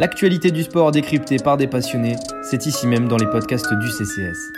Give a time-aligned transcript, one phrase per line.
[0.00, 4.50] L'actualité du sport décryptée par des passionnés, c'est ici même dans les podcasts du CCS.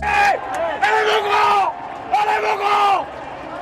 [0.00, 1.74] Allez mon grand!
[2.14, 3.04] Allez mon grand!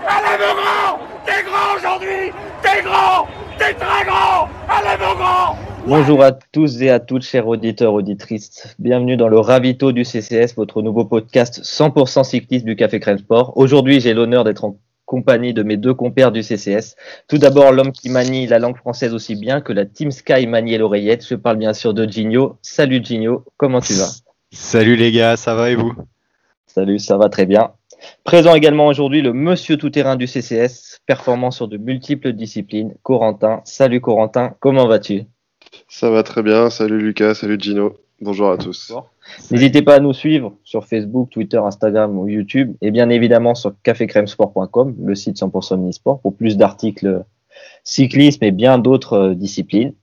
[0.06, 1.00] Allez mon grand!
[1.26, 2.32] T'es grand aujourd'hui!
[2.62, 3.26] T'es grand!
[3.58, 4.48] T'es très grand!
[4.68, 5.56] Allez mon grand!
[5.84, 8.76] Bonjour à tous et à toutes, chers auditeurs, auditrices.
[8.78, 13.54] Bienvenue dans le Ravito du CCS, votre nouveau podcast 100% cycliste du Café Crème Sport.
[13.56, 14.76] Aujourd'hui, j'ai l'honneur d'être en
[15.12, 16.96] compagnie de mes deux compères du CCS.
[17.28, 20.78] Tout d'abord, l'homme qui manie la langue française aussi bien que la Team Sky manie
[20.78, 21.26] l'oreillette.
[21.28, 22.56] Je parle bien sûr de Gigno.
[22.62, 24.08] Salut Gigno, comment tu vas?
[24.52, 25.92] Salut les gars, ça va et vous?
[26.66, 27.72] Salut, ça va très bien.
[28.24, 33.60] Présent également aujourd'hui le monsieur tout-terrain du CCS, performant sur de multiples disciplines, Corentin.
[33.64, 35.24] Salut Corentin, comment vas-tu?
[35.88, 36.70] Ça va très bien.
[36.70, 37.98] Salut Lucas, salut Gino.
[38.24, 38.92] Bonjour à tous.
[39.50, 43.74] N'hésitez pas à nous suivre sur Facebook, Twitter, Instagram ou YouTube et bien évidemment sur
[43.82, 47.24] cafécrèmesport.com, le site 100% mini-sport pour plus d'articles
[47.82, 49.94] cyclisme et bien d'autres euh, disciplines.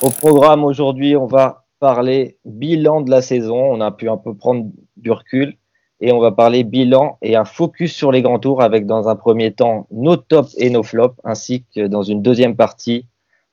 [0.00, 3.58] Au programme aujourd'hui, on va parler bilan de la saison.
[3.58, 5.54] On a pu un peu prendre du recul
[6.00, 9.16] et on va parler bilan et un focus sur les grands tours avec dans un
[9.16, 13.04] premier temps nos tops et nos flops ainsi que dans une deuxième partie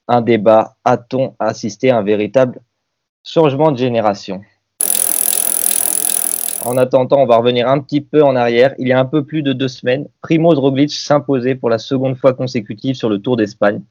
[0.08, 0.78] un débat.
[0.86, 2.62] A-t-on assisté à un véritable
[3.26, 4.42] changement de génération
[6.64, 8.76] En attendant, on va revenir un petit peu en arrière.
[8.78, 12.18] Il y a un peu plus de deux semaines, Primoz Roglic s'imposait pour la seconde
[12.18, 13.82] fois consécutive sur le Tour d'Espagne,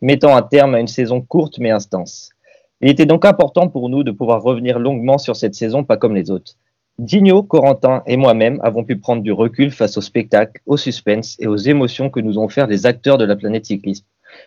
[0.00, 2.30] mettant un terme à une saison courte mais intense.
[2.80, 6.14] Il était donc important pour nous de pouvoir revenir longuement sur cette saison, pas comme
[6.14, 6.52] les autres.
[6.98, 11.46] Digno, Corentin et moi-même avons pu prendre du recul face au spectacle, au suspense et
[11.46, 14.06] aux émotions que nous ont offert les acteurs de la planète cycliste.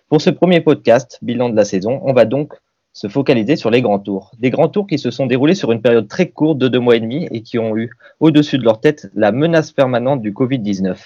[0.09, 2.53] Pour ce premier podcast, bilan de la saison, on va donc
[2.93, 4.31] se focaliser sur les grands tours.
[4.39, 6.97] Des grands tours qui se sont déroulés sur une période très courte de deux mois
[6.97, 7.89] et demi et qui ont eu
[8.19, 10.97] au-dessus de leur tête la menace permanente du Covid-19.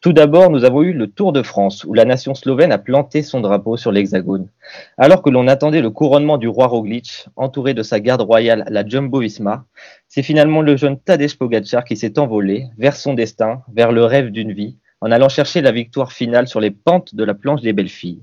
[0.00, 3.22] Tout d'abord, nous avons eu le Tour de France où la nation slovène a planté
[3.22, 4.48] son drapeau sur l'hexagone.
[4.96, 8.86] Alors que l'on attendait le couronnement du roi Roglic, entouré de sa garde royale, la
[8.86, 9.66] Jumbo Visma,
[10.08, 14.30] c'est finalement le jeune Tadej Pogacar qui s'est envolé vers son destin, vers le rêve
[14.30, 17.74] d'une vie, en allant chercher la victoire finale sur les pentes de la planche des
[17.74, 18.22] belles filles.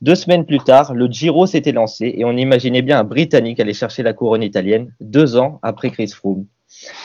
[0.00, 3.74] Deux semaines plus tard, le Giro s'était lancé et on imaginait bien un Britannique aller
[3.74, 6.46] chercher la couronne italienne deux ans après Chris Froome.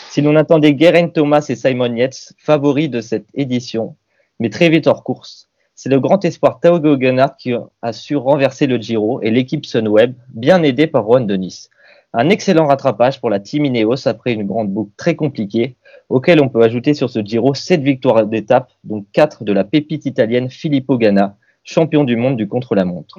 [0.09, 3.95] Si l'on attendait Geraint Thomas et Simon Yates, favoris de cette édition,
[4.39, 8.67] mais très vite hors course, c'est le grand espoir Tao Geoghegan qui a su renverser
[8.67, 11.69] le Giro et l'équipe Sunweb, bien aidée par Juan de Nice.
[12.11, 15.75] Un excellent rattrapage pour la Team Ineos après une grande boucle très compliquée,
[16.09, 20.05] auquel on peut ajouter sur ce Giro sept victoires d'étape, dont quatre de la pépite
[20.05, 23.17] italienne Filippo Ganna, champion du monde du contre-la-montre.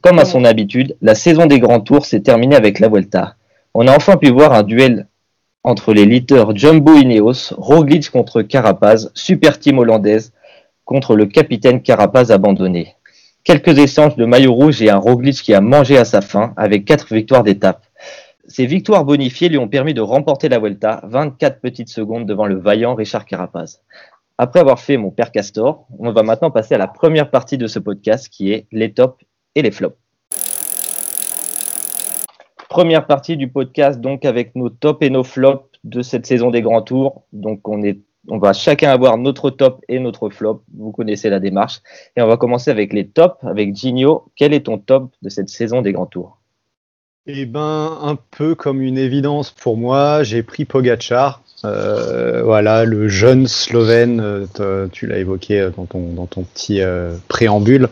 [0.00, 3.36] Comme à son habitude, la saison des grands tours s'est terminée avec la Vuelta.
[3.74, 5.06] On a enfin pu voir un duel
[5.64, 10.32] entre les leaders Jumbo Ineos, Roglic contre Carapaz, super team hollandaise
[10.84, 12.94] contre le capitaine Carapaz abandonné.
[13.44, 16.84] Quelques échanges de maillot rouge et un Roglic qui a mangé à sa faim avec
[16.84, 17.84] quatre victoires d'étape.
[18.46, 22.58] Ces victoires bonifiées lui ont permis de remporter la Vuelta, 24 petites secondes devant le
[22.58, 23.82] vaillant Richard Carapaz.
[24.40, 27.66] Après avoir fait mon père Castor, on va maintenant passer à la première partie de
[27.66, 29.20] ce podcast qui est les tops
[29.56, 29.98] et les flops.
[32.68, 36.62] Première partie du podcast donc avec nos tops et nos flops de cette saison des
[36.62, 37.24] grands tours.
[37.32, 40.62] Donc on est on va chacun avoir notre top et notre flop.
[40.72, 41.80] Vous connaissez la démarche.
[42.14, 44.30] Et on va commencer avec les tops avec Gigno.
[44.36, 46.38] Quel est ton top de cette saison des grands tours?
[47.26, 51.42] Eh ben, un peu comme une évidence pour moi, j'ai pris Pogachar.
[51.64, 54.20] Euh, voilà, le jeune Slovène,
[54.60, 57.88] euh, tu l'as évoqué dans ton, dans ton petit euh, préambule.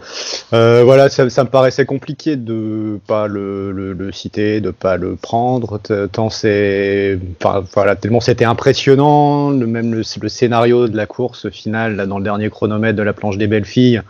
[0.52, 5.80] Euh, voilà, ça, me paraissait compliqué de pas le, le, citer, de pas le prendre.
[6.12, 9.50] Tant c'est, enfin, voilà, tellement c'était impressionnant.
[9.50, 13.12] Même le, le, scénario de la course finale là, dans le dernier chronomètre de la
[13.12, 14.00] planche des belles filles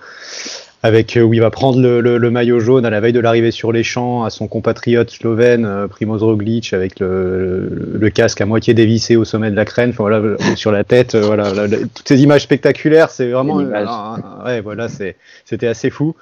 [0.86, 3.50] avec où il va prendre le, le, le, maillot jaune à la veille de l'arrivée
[3.50, 8.46] sur les champs à son compatriote slovène euh, Primoz Roglic avec le, le, casque à
[8.46, 11.66] moitié dévissé au sommet de la crène, enfin, voilà, sur la tête, euh, voilà, la,
[11.66, 16.14] la, toutes ces images spectaculaires, c'est vraiment, euh, ouais, voilà, c'était assez fou.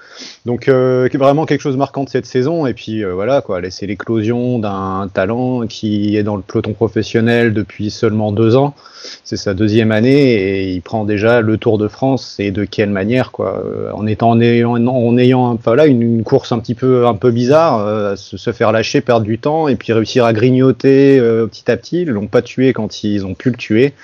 [0.47, 3.87] Donc euh, vraiment quelque chose de marquant de cette saison et puis voilà quoi, c'est
[3.87, 8.75] l'éclosion d'un talent qui est dans le peloton professionnel depuis seulement deux ans.
[9.23, 12.89] C'est sa deuxième année et il prend déjà le Tour de France et de quelle
[12.89, 13.63] manière quoi,
[13.93, 18.53] en étant en en ayant une, course un petit peu, un peu bizarre, euh, se,
[18.53, 22.03] faire lâcher, perdre du temps et puis réussir à grignoter euh, petit à petit.
[22.03, 23.95] Ils l'ont pas tué quand ils ont pu le tuer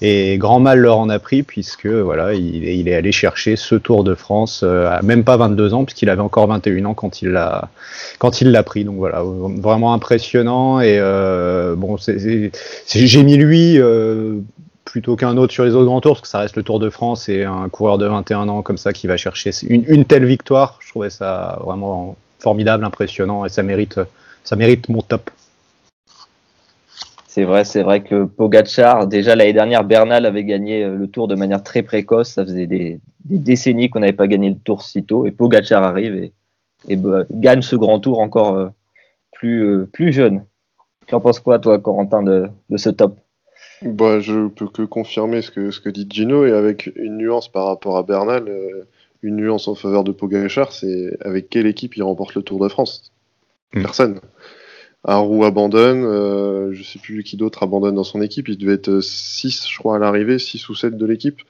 [0.00, 4.02] et grand mal leur en a pris puisque voilà, il, est allé chercher ce Tour
[4.02, 7.28] de France euh, à même pas 22 ans puisqu'il avait encore 21 ans quand il
[7.30, 7.68] l'a
[8.18, 8.84] quand il l'a pris.
[8.84, 10.98] Donc voilà, vraiment impressionnant et
[11.76, 13.78] bon, j'ai mis lui
[14.92, 16.90] plutôt qu'un autre sur les autres grands tours, parce que ça reste le Tour de
[16.90, 20.78] France et un coureur de 21 ans comme ça qui va chercher une, telle victoire.
[20.82, 24.00] Je trouvais ça vraiment formidable, impressionnant et ça mérite,
[24.44, 25.30] ça mérite mon top.
[27.26, 31.26] C'est vrai, c'est vrai que Pogachar, déjà l'année dernière, Bernal avait gagné euh, le Tour
[31.26, 32.34] de manière très précoce.
[32.34, 35.24] Ça faisait des, décennies qu'on n'avait pas gagné le Tour si tôt.
[35.24, 36.30] Et Pogachar arrive
[36.86, 38.68] et, bah, gagne ce grand Tour encore euh,
[39.32, 40.44] plus, euh, plus jeune.
[41.06, 43.16] Tu en penses quoi, toi, Corentin, de, ce top?
[43.84, 47.50] Bah, Je peux que confirmer ce que, ce que dit Gino et avec une nuance
[47.50, 48.50] par rapport à Bernal,
[49.22, 52.68] une nuance en faveur de Pogachar, c'est avec quelle équipe il remporte le Tour de
[52.68, 53.12] France
[53.74, 53.82] hmm.
[53.82, 54.20] Personne.
[55.04, 59.00] Arou abandonne, euh, je sais plus qui d'autre abandonne dans son équipe, il devait être
[59.00, 61.40] 6 je crois à l'arrivée, 6 ou 7 de l'équipe.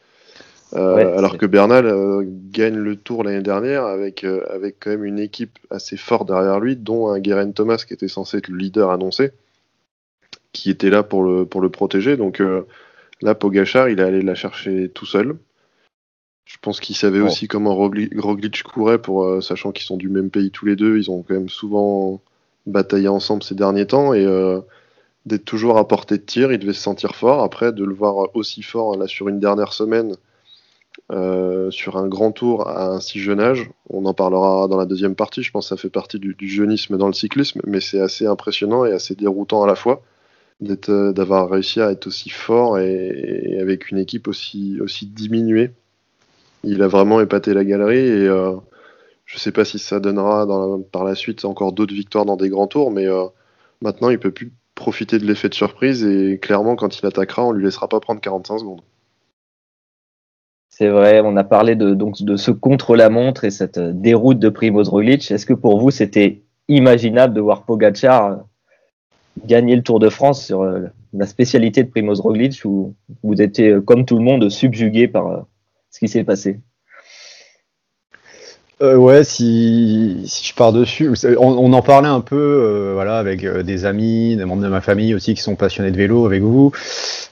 [0.74, 5.18] Euh, alors que Bernal euh, gagne le tour l'année dernière avec, avec quand même une
[5.18, 8.90] équipe assez forte derrière lui, dont un Guerin Thomas qui était censé être le leader
[8.90, 9.32] annoncé,
[10.52, 12.16] qui était là pour le, pour le protéger.
[12.16, 12.42] Donc
[13.22, 15.36] là, Pogachar, il est allé la chercher tout seul.
[16.44, 20.50] Je pense qu'il savait aussi comment Roglic courait, pour, sachant qu'ils sont du même pays
[20.50, 20.98] tous les deux.
[20.98, 22.20] Ils ont quand même souvent
[22.66, 24.60] bataillé ensemble ces derniers temps et euh,
[25.26, 27.42] d'être toujours à portée de tir, il devait se sentir fort.
[27.42, 30.16] Après, de le voir aussi fort là sur une dernière semaine,
[31.10, 34.86] euh, sur un grand tour à un si jeune âge, on en parlera dans la
[34.86, 35.42] deuxième partie.
[35.42, 38.84] Je pense que ça fait partie du, jeunisme dans le cyclisme, mais c'est assez impressionnant
[38.84, 40.11] et assez déroutant à la fois euh,
[40.62, 45.70] d'avoir réussi à être aussi fort et, avec une équipe aussi, aussi diminuée.
[46.64, 48.28] Il a vraiment épaté la galerie et
[49.32, 50.46] je ne sais pas si ça donnera
[50.92, 53.24] par la suite encore d'autres victoires dans des grands tours, mais euh,
[53.80, 57.52] maintenant il peut plus profiter de l'effet de surprise et clairement quand il attaquera, on
[57.52, 58.82] lui laissera pas prendre 45 secondes.
[60.68, 64.50] C'est vrai, on a parlé de, donc, de ce contre-la-montre et cette euh, déroute de
[64.50, 65.30] Primoz Roglic.
[65.30, 68.36] Est-ce que pour vous c'était imaginable de voir Pogacar euh,
[69.44, 70.64] gagner le Tour de France sur
[71.12, 75.46] la spécialité de Primoz Roglic ou vous étiez comme tout le monde subjugué par
[75.90, 76.60] ce qui s'est passé
[78.82, 83.44] euh, ouais, si, si, je pars dessus, on, en parlait un peu, euh, voilà, avec
[83.44, 86.42] euh, des amis, des membres de ma famille aussi qui sont passionnés de vélo avec
[86.42, 86.72] vous.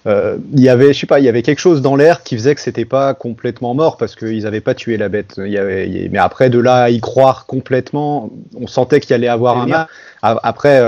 [0.06, 2.54] Il y avait, je sais pas, il y avait quelque chose dans l'air qui faisait
[2.54, 5.34] que c'était pas complètement mort parce qu'ils n'avaient pas tué la bête.
[5.38, 9.28] Il y avait, mais après de là à y croire complètement, on sentait qu'il allait
[9.28, 9.88] avoir un mal.
[10.22, 10.80] Après,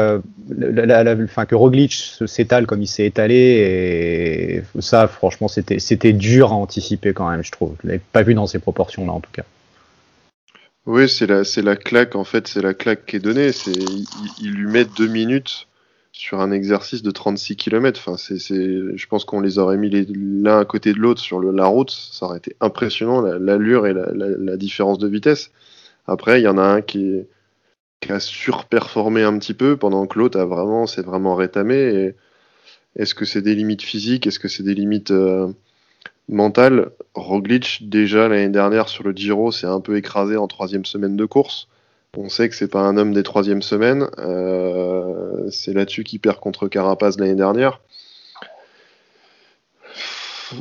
[0.56, 6.12] la, la, fin, que Roglic s'étale comme il s'est étalé, et ça, franchement, c'était, c'était
[6.12, 7.75] dur à anticiper quand même, je trouve.
[7.82, 9.43] Je l'avais pas vu dans ces proportions-là, en tout cas.
[10.87, 13.52] Oui, c'est la, c'est la claque, en fait, c'est la claque qui est donnée.
[13.52, 13.73] C'est,
[14.40, 15.69] il, lui met deux minutes
[16.11, 18.00] sur un exercice de 36 km.
[18.00, 21.40] Enfin, c'est, c'est, je pense qu'on les aurait mis l'un à côté de l'autre sur
[21.40, 21.90] la route.
[21.90, 25.52] Ça aurait été impressionnant, l'allure et la, différence de vitesse.
[26.06, 27.23] Après, il y en a un qui,
[28.08, 32.14] a surperformé un petit peu pendant que l'autre a vraiment, c'est vraiment rétamé.
[32.96, 34.26] est-ce que c'est des limites physiques?
[34.26, 35.49] Est-ce que c'est des limites euh,
[36.29, 41.17] mental, Roglic, déjà l'année dernière sur le Giro, s'est un peu écrasé en troisième semaine
[41.17, 41.69] de course.
[42.17, 44.07] On sait que c'est pas un homme des troisièmes semaines.
[44.19, 47.81] Euh, c'est là-dessus qu'il perd contre Carapaz l'année dernière.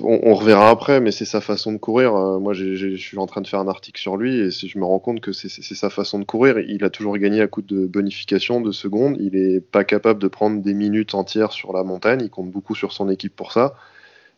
[0.02, 2.16] On, reverra après, mais c'est sa façon de courir.
[2.16, 4.86] Euh, moi, je suis en train de faire un article sur lui et je me
[4.86, 6.60] rends compte que c'est sa façon de courir.
[6.60, 9.18] Il a toujours gagné à coup de bonification de secondes.
[9.20, 12.22] Il est pas capable de prendre des minutes entières sur la montagne.
[12.24, 13.76] Il compte beaucoup sur son équipe pour ça.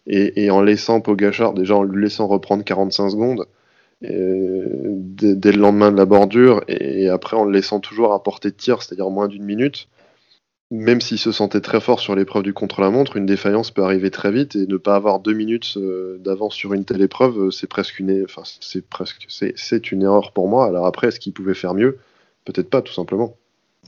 [0.05, 3.47] Et, en laissant Pogachar, déjà en lui laissant reprendre 45 secondes
[4.03, 4.65] euh,
[4.97, 8.55] dès, le lendemain de la bordure, et, après en le laissant toujours à portée de
[8.55, 9.87] tir, c'est-à-dire moins d'une minute,
[10.71, 14.31] même s'il se sentait très fort sur l'épreuve du contre-la-montre, une défaillance peut arriver très
[14.31, 17.99] vite et ne pas avoir deux minutes euh, d'avance sur une telle épreuve, c'est presque
[17.99, 20.65] une, enfin, c'est presque, c'est une erreur pour moi.
[20.65, 21.99] Alors après, est-ce qu'il pouvait faire mieux?
[22.43, 23.37] Peut-être pas, tout simplement.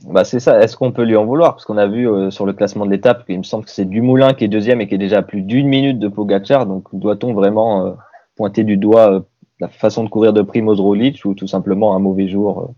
[0.04, 0.60] Bah c'est ça.
[0.60, 1.54] Est-ce qu'on peut lui en vouloir?
[1.54, 3.86] Parce qu'on a vu euh, sur le classement de l'étape qu'il me semble que c'est
[3.86, 6.66] Dumoulin qui est deuxième et qui est déjà à plus d'une minute de Pogacar.
[6.66, 7.90] Donc doit-on vraiment euh,
[8.36, 9.20] pointer du doigt euh,
[9.58, 12.74] la façon de courir de Primoz Roglic ou tout simplement un mauvais jour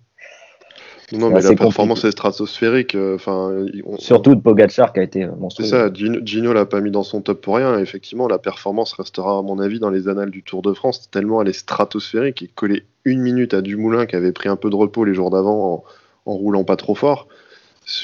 [1.12, 2.96] Non, mais la performance est stratosphérique.
[2.96, 3.66] Enfin,
[3.98, 5.66] surtout de Pogacar qui a été monstrueux.
[5.66, 5.92] C'est ça.
[5.92, 7.80] Gino, Gino l'a pas mis dans son top pour rien.
[7.80, 11.42] Effectivement, la performance restera à mon avis dans les annales du Tour de France tellement
[11.42, 14.76] elle est stratosphérique et coller une minute à Dumoulin qui avait pris un peu de
[14.76, 15.84] repos les jours d'avant en
[16.28, 17.26] en roulant pas trop fort.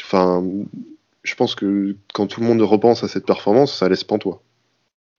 [0.03, 0.43] Enfin,
[1.23, 4.41] je pense que quand tout le monde repense à cette performance, ça laisse pantois.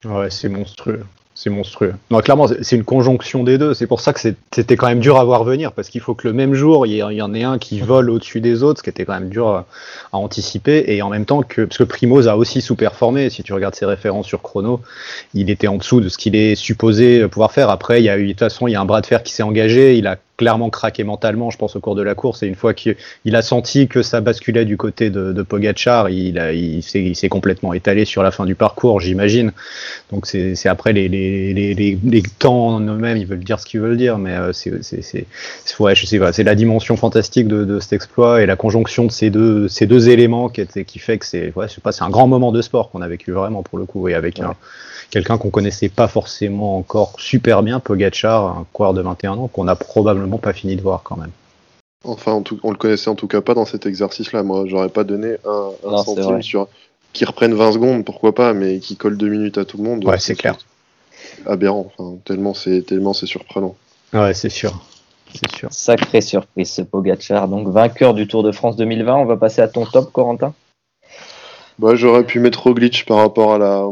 [0.03, 1.03] Ouais, c'est monstrueux.
[1.37, 1.93] C'est monstrueux.
[2.11, 3.73] Non, clairement, c'est une conjonction des deux.
[3.73, 6.25] C'est pour ça que c'était quand même dur à voir venir, parce qu'il faut que
[6.29, 8.89] le même jour, il y, en ait un qui vole au-dessus des autres, ce qui
[8.89, 9.65] était quand même dur à,
[10.13, 13.75] anticiper, et en même temps que, parce que Primoz a aussi sous-performé, si tu regardes
[13.75, 14.79] ses références sur chrono,
[15.33, 17.69] il était en dessous de ce qu'il est supposé pouvoir faire.
[17.69, 19.21] Après, il y a eu, de toute façon, il y a un bras de fer
[19.21, 22.43] qui s'est engagé, il a clairement craqué mentalement, je pense, au cours de la course.
[22.43, 22.95] Et une fois qu'il
[23.33, 26.83] a senti que ça basculait du côté de, de Pogachar, il, il
[27.15, 29.51] s'est complètement étalé sur la fin du parcours, j'imagine.
[30.11, 33.79] Donc c'est après les, les, les, les, temps en eux-mêmes, ils veulent dire ce qu'ils
[33.79, 35.25] veulent dire, mais euh, c'est
[35.79, 35.93] ouais,
[36.43, 40.09] la dimension fantastique de, de, cet exploit et la conjonction de ces deux, ces deux
[40.09, 41.67] éléments qui, qui fait que c'est ouais,
[42.01, 44.55] un grand moment de sport qu'on a vécu vraiment pour le coup et avec un
[45.15, 49.69] quelqu'un qu'on connaissait pas forcément encore super bien, Pogachar, un coureur de 21 ans, qu'on
[49.69, 51.31] a probablement pas fini de voir quand même.
[52.03, 54.43] Enfin, on le connaissait en tout cas pas dans cet exercice-là.
[54.43, 56.67] Moi, j'aurais pas donné un, centime sur
[57.13, 60.03] qui reprenne 20 secondes, pourquoi pas, mais qui colle 2 minutes à tout le monde.
[60.03, 60.57] Ouais, c'est clair.
[61.45, 63.77] Aberrant, enfin, tellement c'est tellement c'est surprenant.
[64.11, 64.83] Ouais, c'est sûr.
[65.33, 65.69] C'est sûr.
[65.71, 67.47] Sacrée surprise ce Pogachar.
[67.47, 69.15] Donc vainqueur du Tour de France 2020.
[69.15, 70.53] On va passer à ton top, Corentin?
[71.77, 73.85] Bah, j'aurais pu mettre Roglic par rapport à la,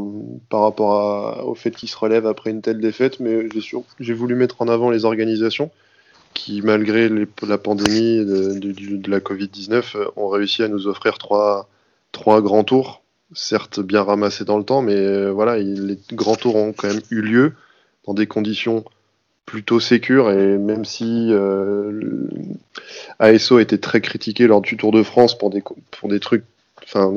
[0.50, 3.50] par rapport au fait qu'il se relève après une telle défaite, mais
[4.00, 5.70] j'ai voulu mettre en avant les organisations
[6.34, 11.70] qui, malgré la pandémie de, la Covid-19, ont réussi à nous offrir trois,
[12.12, 16.56] trois grands tours, certes bien ramassés dans le temps, mais euh, voilà, les grands tours
[16.56, 17.54] ont quand même eu lieu
[18.06, 18.86] dans des conditions
[19.46, 22.28] plutôt sécures et même si euh,
[23.20, 25.62] ASO été très critiqué lors du Tour de France pour des,
[25.92, 26.46] pour des trucs
[26.84, 27.16] enfin,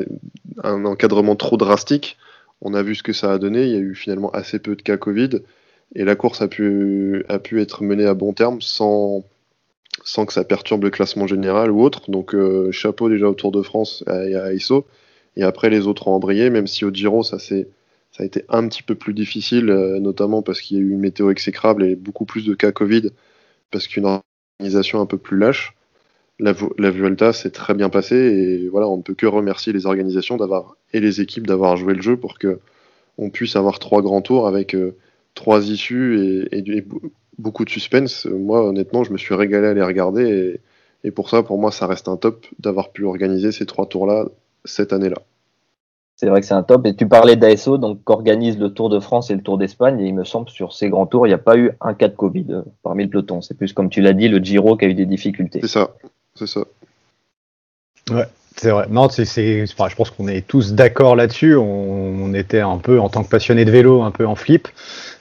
[0.63, 2.17] un encadrement trop drastique.
[2.61, 3.65] On a vu ce que ça a donné.
[3.65, 5.41] Il y a eu finalement assez peu de cas Covid.
[5.95, 9.25] Et la course a pu, a pu être menée à bon terme sans,
[10.27, 12.11] que ça perturbe le classement général ou autre.
[12.11, 14.87] Donc euh, chapeau déjà au Tour de France et à ISO.
[15.37, 17.55] Et après les autres ont embrayé, même si au Giro ça, ça
[18.19, 21.01] a été un petit peu plus difficile, euh, notamment parce qu'il y a eu une
[21.01, 23.11] météo exécrable et beaucoup plus de cas Covid,
[23.71, 24.21] parce qu'une
[24.59, 25.76] organisation un peu plus lâche
[26.39, 29.87] la, la Vuelta s'est très bien passée et voilà, on ne peut que remercier les
[29.87, 32.61] organisations d'avoir et les équipes d'avoir joué le jeu pour que
[33.19, 34.97] on puisse avoir trois grands tours avec euh,
[35.35, 36.85] trois issues et,
[37.39, 38.27] beaucoup de suspense.
[38.27, 40.61] Moi, honnêtement, je me suis régalé à les regarder
[41.05, 44.27] et, pour ça, pour moi, ça reste un top d'avoir pu organiser ces trois tours-là
[44.65, 45.19] cette année-là.
[46.17, 46.87] C'est vrai que c'est un top.
[46.87, 50.01] Et tu parlais d'ASO, donc qu'organise le Tour de France et le Tour d'Espagne.
[50.01, 52.09] Et il me semble sur ces grands tours, il n'y a pas eu un cas
[52.09, 53.43] de Covid euh, parmi le peloton.
[53.43, 55.61] C'est plus comme tu l'as dit, le Giro qui a eu des difficultés.
[55.61, 55.95] C'est ça
[56.37, 56.61] c'est ça.
[58.11, 58.27] Ouais,
[58.57, 58.87] c'est vrai.
[58.89, 61.57] Non, c'est, je pense qu'on est tous d'accord là-dessus.
[61.57, 64.69] On, était un peu, en tant que passionnés de vélo, un peu en flip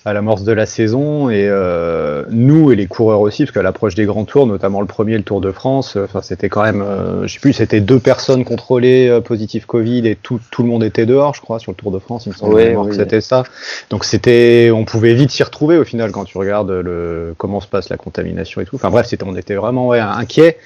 [0.03, 1.29] à l'amorce de la saison.
[1.29, 4.87] Et euh, nous et les coureurs aussi, parce qu'à l'approche des grands tours, notamment le
[4.87, 7.99] premier, le Tour de France, enfin, c'était quand même, euh, je sais plus, c'était deux
[7.99, 11.71] personnes contrôlées euh, positives Covid et tout, tout le monde était dehors, je crois, sur
[11.71, 12.25] le Tour de France.
[12.25, 13.43] Il me semble que c'était ça.
[13.89, 17.67] Donc c'était, on pouvait vite s'y retrouver au final quand tu regardes le, comment se
[17.67, 18.75] passe la contamination et tout.
[18.75, 20.57] Enfin bref, c'était, on était vraiment ouais, inquiets.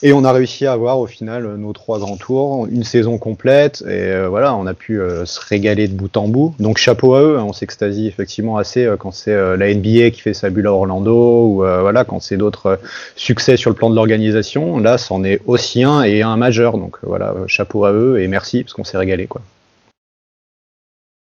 [0.00, 3.82] Et on a réussi à avoir au final nos trois grands tours, une saison complète,
[3.82, 6.54] et euh, voilà, on a pu euh, se régaler de bout en bout.
[6.60, 10.20] Donc chapeau à eux, hein, on s'extasie effectivement assez euh, quand c'est la NBA qui
[10.20, 12.78] fait sa bulle à Orlando, ou voilà, quand c'est d'autres
[13.16, 14.78] succès sur le plan de l'organisation.
[14.78, 16.78] Là, c'en est aussi un et un majeur.
[16.78, 19.40] Donc voilà, chapeau à eux et merci parce qu'on s'est régalé quoi.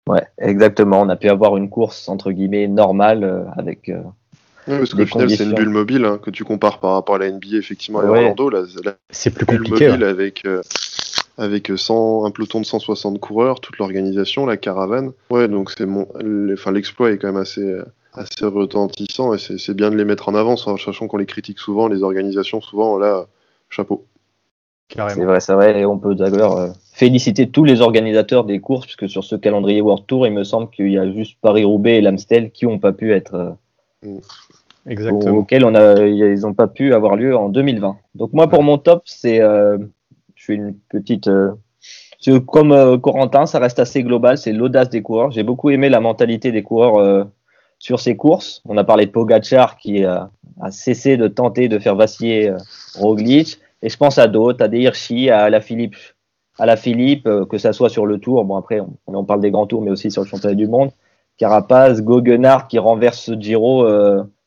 [0.09, 1.03] Ouais, exactement.
[1.03, 3.91] On a pu avoir une course entre guillemets normale avec
[4.67, 7.19] oui, parce qu'au final, c'est une bulle mobile hein, que tu compares par rapport à
[7.19, 8.51] la NBA, effectivement, à Orlando.
[9.11, 9.89] C'est plus compliqué.
[9.89, 10.63] Mobile avec, euh,
[11.39, 15.13] avec 100, un peloton de 160 coureurs, toute l'organisation, la caravane.
[15.31, 16.07] Ouais, donc c'est mon,
[16.53, 17.79] enfin, l'exploit est quand même assez,
[18.15, 21.89] assez retentissant et c'est bien de les mettre en avant, sachant qu'on les critique souvent,
[21.89, 23.27] les organisations, souvent, là,
[23.71, 24.07] chapeau.
[24.91, 28.85] C'est vrai, c'est vrai, et on peut d'ailleurs euh, féliciter tous les organisateurs des courses,
[28.85, 32.01] puisque sur ce calendrier World Tour, il me semble qu'il y a juste Paris-Roubaix et
[32.01, 33.51] l'Amstel qui n'ont pas pu être euh.
[34.87, 35.47] Exactement.
[35.51, 37.97] ils n'ont pas pu avoir lieu en 2020.
[38.15, 39.79] Donc moi, pour mon top, c'est, euh,
[40.35, 41.53] je suis une petite, euh,
[42.47, 45.31] comme euh, Corentin, ça reste assez global, c'est l'audace des coureurs.
[45.31, 47.27] J'ai beaucoup aimé la mentalité des coureurs
[47.79, 48.63] sur ces courses.
[48.67, 50.31] On a parlé de Pogachar qui a
[50.71, 52.53] cessé de tenter de faire vaciller
[52.97, 55.97] Roglic, et je pense à d'autres, à des Hirschi, à la Philippe,
[56.59, 58.45] à la Philippe, que ça soit sur le Tour.
[58.45, 60.91] Bon après, on, parle des grands tours, mais aussi sur le championnat du monde.
[61.37, 63.85] Carapaz, Goguenard qui renverse ce Giro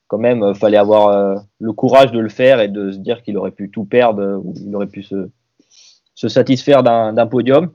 [0.07, 3.21] quand même, euh, fallait avoir euh, le courage de le faire et de se dire
[3.21, 5.29] qu'il aurait pu tout perdre euh, ou il aurait pu se,
[6.15, 7.71] se satisfaire d'un podium.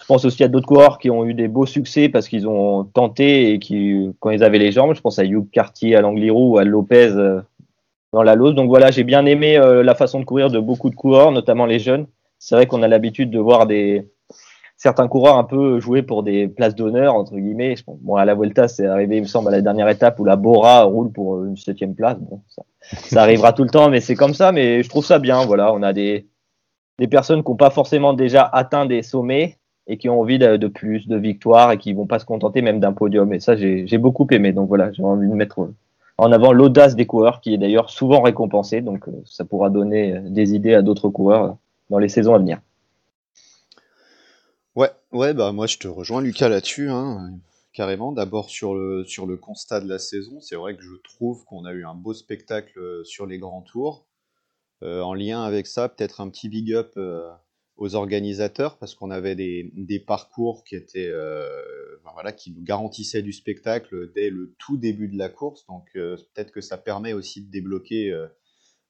[0.00, 2.84] Je pense aussi à d'autres coureurs qui ont eu des beaux succès parce qu'ils ont
[2.84, 6.52] tenté et qui, quand ils avaient les jambes, je pense à Hugh Cartier, à Langlirou
[6.52, 7.12] ou à Lopez
[8.12, 8.54] dans la Lose.
[8.54, 11.80] Donc voilà, j'ai bien aimé la façon de courir de beaucoup de coureurs, notamment les
[11.80, 12.06] jeunes.
[12.38, 14.08] C'est vrai qu'on a l'habitude de voir des,
[14.76, 17.74] certains coureurs un peu joués pour des places d'honneur entre guillemets.
[17.86, 20.36] Bon, à la Vuelta, c'est arrivé, il me semble, à la dernière étape où la
[20.36, 22.18] Bora roule pour une septième place.
[22.18, 24.52] Bon, ça, ça arrivera tout le temps, mais c'est comme ça.
[24.52, 25.44] Mais je trouve ça bien.
[25.44, 26.26] Voilà, on a des
[26.98, 30.66] des personnes qui n'ont pas forcément déjà atteint des sommets et qui ont envie de,
[30.66, 33.32] plus, de victoires et qui vont pas se contenter même d'un podium.
[33.32, 34.52] Et ça, j'ai beaucoup aimé.
[34.52, 35.68] Donc voilà, j'ai envie de mettre
[36.18, 38.80] en avant l'audace des coureurs, qui est d'ailleurs souvent récompensée.
[38.80, 41.56] Donc, ça pourra donner des idées à d'autres coureurs
[41.90, 42.58] dans les saisons à venir.
[44.76, 47.40] Ouais, ouais, bah moi je te rejoins Lucas là-dessus, hein,
[47.72, 48.12] carrément.
[48.12, 51.84] D'abord sur le, constat de la saison, c'est vrai que je trouve qu'on a eu
[51.84, 54.06] un beau spectacle sur les grands tours.
[54.82, 56.94] en lien avec ça, peut-être un petit big up
[57.76, 61.48] aux organisateurs parce qu'on avait des, parcours qui étaient euh,
[62.36, 66.52] qui nous garantissaient du spectacle dès le tout début de la course donc euh, peut-être
[66.52, 68.26] que ça permet aussi de débloquer euh,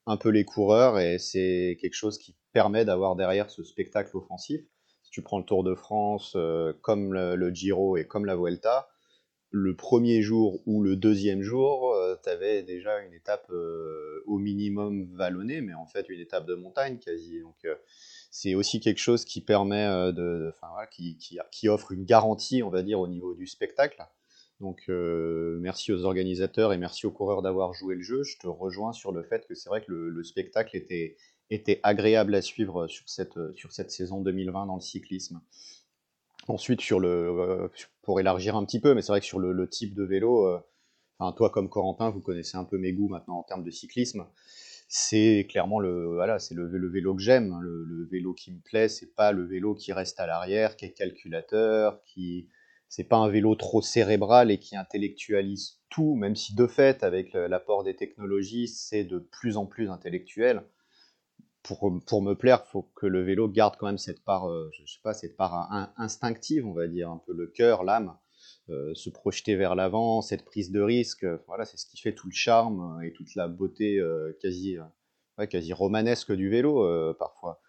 [0.07, 4.61] un peu les coureurs et c'est quelque chose qui permet d'avoir derrière ce spectacle offensif
[4.61, 4.76] si
[5.17, 6.37] tu prends le Tour de France
[6.83, 8.89] comme le, le, Giro et comme la Vuelta
[9.51, 13.51] le premier jour ou le deuxième jour tu avais déjà une étape
[14.27, 17.65] au minimum vallonnée mais en fait une étape de montagne quasi donc
[18.39, 22.69] c'est aussi quelque chose qui permet euh, de, enfin, voilà, qui, offre une garantie, on
[22.69, 24.05] va dire, au niveau du spectacle.
[24.61, 28.23] Donc euh, merci aux organisateurs et merci aux coureurs d'avoir joué le jeu.
[28.25, 31.17] Je te rejoins sur le fait que c'est vrai que le, spectacle était,
[31.51, 35.41] était agréable à suivre sur cette, sur cette saison 2020 dans le cyclisme.
[36.49, 37.69] Ensuite, sur le, euh,
[38.03, 40.47] pour élargir un petit peu, mais c'est vrai que sur le, le type de vélo,
[40.47, 40.59] euh,
[41.19, 44.27] enfin, toi comme Corentin, vous connaissez un peu mes goûts maintenant en termes de cyclisme.
[44.89, 49.17] C'est clairement le voilà c'est le, vélo que j'aime le, vélo qui me plaît c'est
[49.17, 52.49] pas le vélo qui reste à l'arrière qui est calculateur qui
[52.89, 57.33] c'est pas un vélo trop cérébral et qui intellectualise tout même si de fait avec
[57.33, 60.63] l'apport des technologies c'est de plus en plus intellectuel
[61.67, 65.01] pour, me plaire faut que le vélo garde quand même cette part euh, je sais
[65.03, 68.17] pas cette part instinctive on va dire un peu le cœur l'âme
[68.69, 72.13] euh, se projeter vers l'avant, cette prise de risque, euh, voilà, c'est ce qui fait
[72.13, 74.03] tout le charme euh, et toute la beauté
[74.41, 74.77] quasi,
[75.49, 77.61] quasi romanesque du vélo parfois.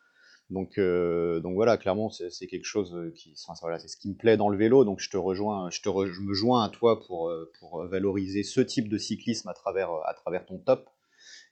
[0.50, 4.58] Donc, voilà, clairement, c'est quelque chose qui, voilà, c'est ce qui me plaît dans le
[4.58, 4.86] vélo.
[4.86, 8.62] Donc je te rejoins, je te je me joins à toi pour, pour valoriser ce
[8.62, 10.90] type de cyclisme à travers, à travers ton top.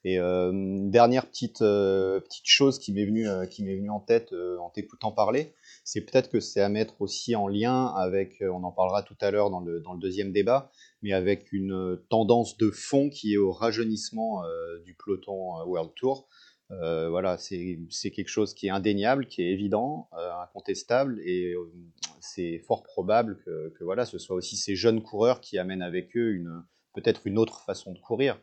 [0.08, 6.02] Et dernière petite, petite chose qui m'est venue, venue en tête en t'écoutant parler, c'est
[6.02, 9.30] peut-être que c'est à mettre aussi en lien avec, euh, on en parlera tout à
[9.30, 10.72] l'heure dans le, deuxième débat,
[11.04, 15.92] mais avec une euh, tendance de fond qui est au rajeunissement euh, du peloton World
[15.96, 16.28] Tour.
[16.70, 20.10] voilà, c'est quelque chose qui est indéniable, qui est évident,
[20.42, 21.54] incontestable, et
[22.20, 26.18] c'est fort probable que, que, voilà, ce soit aussi ces jeunes coureurs qui amènent avec
[26.18, 28.40] eux une peut-être une autre façon de courir.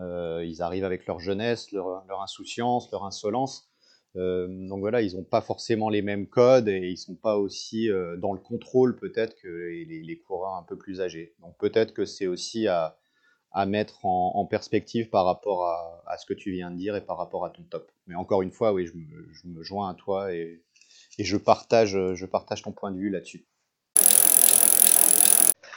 [0.00, 3.70] Ils arrivent avec leur jeunesse, leur, insouciance, leur insolence,
[4.16, 7.88] euh, donc voilà, ils n'ont pas forcément les mêmes codes et ils sont pas aussi
[7.90, 11.34] euh, dans le contrôle peut-être que les, coureurs un peu plus âgés.
[11.40, 12.96] Donc peut-être que c'est aussi à,
[13.66, 17.44] mettre en, perspective par rapport à, ce que tu viens de dire et par rapport
[17.44, 17.90] à ton top.
[18.06, 20.62] Mais encore une fois, oui, je me, joins à toi et,
[21.18, 21.92] je partage
[22.62, 23.46] ton point de vue là-dessus.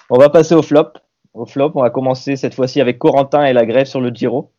[0.09, 0.93] On va passer au flop.
[1.33, 4.51] Au flop, on va commencer cette fois-ci avec Corentin et la grève sur le Giro.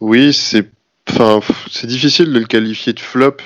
[0.00, 0.68] Oui, c'est
[1.10, 3.36] Enfin, c'est difficile de le qualifier de flop.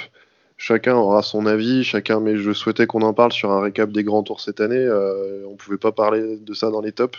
[0.57, 4.05] Chacun aura son avis, chacun, mais je souhaitais qu'on en parle sur un récap des
[4.05, 4.77] grands tours cette année.
[4.77, 7.18] Euh, on pouvait pas parler de ça dans les tops.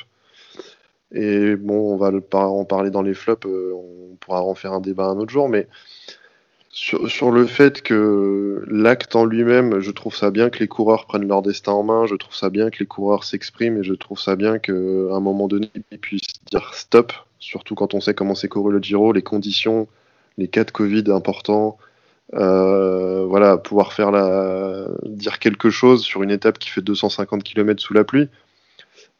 [1.12, 4.80] Et bon, on va en parler dans les flops, euh, on pourra en faire un
[4.80, 5.68] débat un autre jour, mais
[6.72, 11.06] sur, sur le fait que l'acte en lui-même, je trouve ça bien que les coureurs
[11.06, 13.94] prennent leur destin en main, je trouve ça bien que les coureurs s'expriment et je
[13.94, 18.14] trouve ça bien qu'à un moment donné, ils puissent dire stop, surtout quand on sait
[18.14, 19.88] comment c'est couru le Giro, les conditions,
[20.38, 21.78] les cas de Covid importants,
[22.36, 27.82] euh, voilà, pouvoir faire la, dire quelque chose sur une étape qui fait 250 km
[27.82, 28.30] sous la pluie.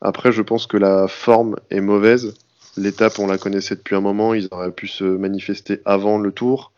[0.02, 2.36] Après, je pense que la forme est mauvaise.
[2.78, 6.72] L'étape, on la connaissait depuis un moment, ils auraient pu se manifester avant le tour.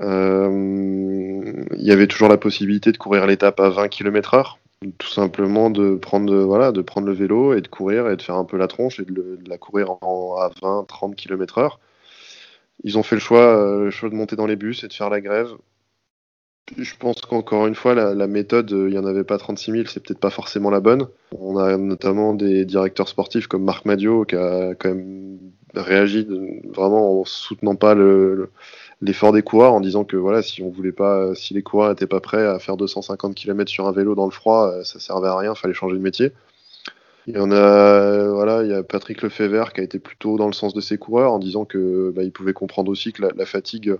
[0.00, 4.56] Euh, il y avait toujours la possibilité de courir l'étape à 20 km/h,
[4.98, 8.36] tout simplement de prendre, voilà, de prendre le vélo et de courir et de faire
[8.36, 11.78] un peu la tronche et de, la courir à 20-30 km/h.
[12.84, 14.92] Ils ont fait le choix, euh, le choix de monter dans les bus et de
[14.92, 15.50] faire la grève.
[16.76, 19.84] Je pense qu'encore une fois, la, méthode, euh, il n'y en avait pas 36 000,
[19.86, 21.08] c'est peut-être pas forcément la bonne.
[21.38, 25.38] On a notamment des directeurs sportifs comme Marc Madio qui a quand même
[25.74, 26.26] réagi
[26.74, 27.94] vraiment en soutenant pas
[29.00, 32.06] l'effort des coureurs en disant que voilà si on voulait pas si les coureurs n'étaient
[32.06, 35.28] pas prêts à faire 250 km sur un vélo dans le froid euh, ça servait
[35.28, 36.32] à rien fallait changer de métier
[37.28, 40.46] il y en a, voilà, il y a Patrick Lefebvre qui a été plutôt dans
[40.46, 43.44] le sens de ses coureurs en disant que bah, il pouvait comprendre aussi que la,
[43.44, 43.94] fatigue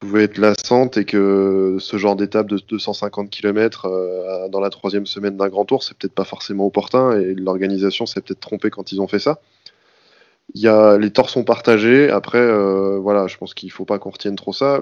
[0.00, 5.06] pouvait être lassante et que ce genre d'étape de 250 km euh, dans la troisième
[5.06, 8.92] semaine d'un grand tour, c'est peut-être pas forcément opportun et l'organisation s'est peut-être trompée quand
[8.92, 9.40] ils ont fait ça.
[10.54, 12.08] Il y a, les torts sont partagés.
[12.08, 14.80] Après, euh, voilà, je pense qu'il faut pas qu'on retienne trop ça.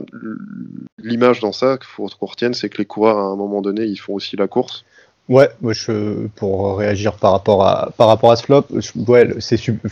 [0.99, 3.85] L'image dans ça qu'il faut qu'on retienne, c'est que les coureurs, à un moment donné,
[3.85, 4.85] ils font aussi la course.
[5.31, 8.67] Ouais, moi je, pour réagir par rapport à par rapport à ce flop,
[9.09, 9.27] ouais,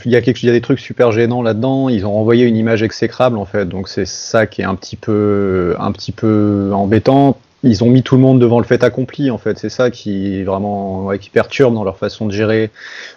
[0.05, 1.89] il y a y a des trucs super gênants là-dedans.
[1.89, 4.97] Ils ont envoyé une image exécrable en fait, donc c'est ça qui est un petit
[4.97, 7.39] peu un petit peu embêtant.
[7.65, 9.57] Ils ont mis tout le monde devant le fait accompli en fait.
[9.57, 12.71] C'est ça qui vraiment ouais, qui perturbe dans leur façon de gérer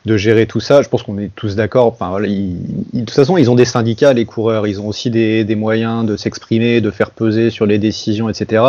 [0.06, 0.84] de gérer tout ça.
[0.84, 1.88] Je pense qu'on est tous d'accord.
[1.88, 4.68] Enfin voilà, de toute façon ils ont des syndicats les coureurs.
[4.68, 8.64] Ils ont aussi des, des moyens de s'exprimer, de faire peser sur les décisions, etc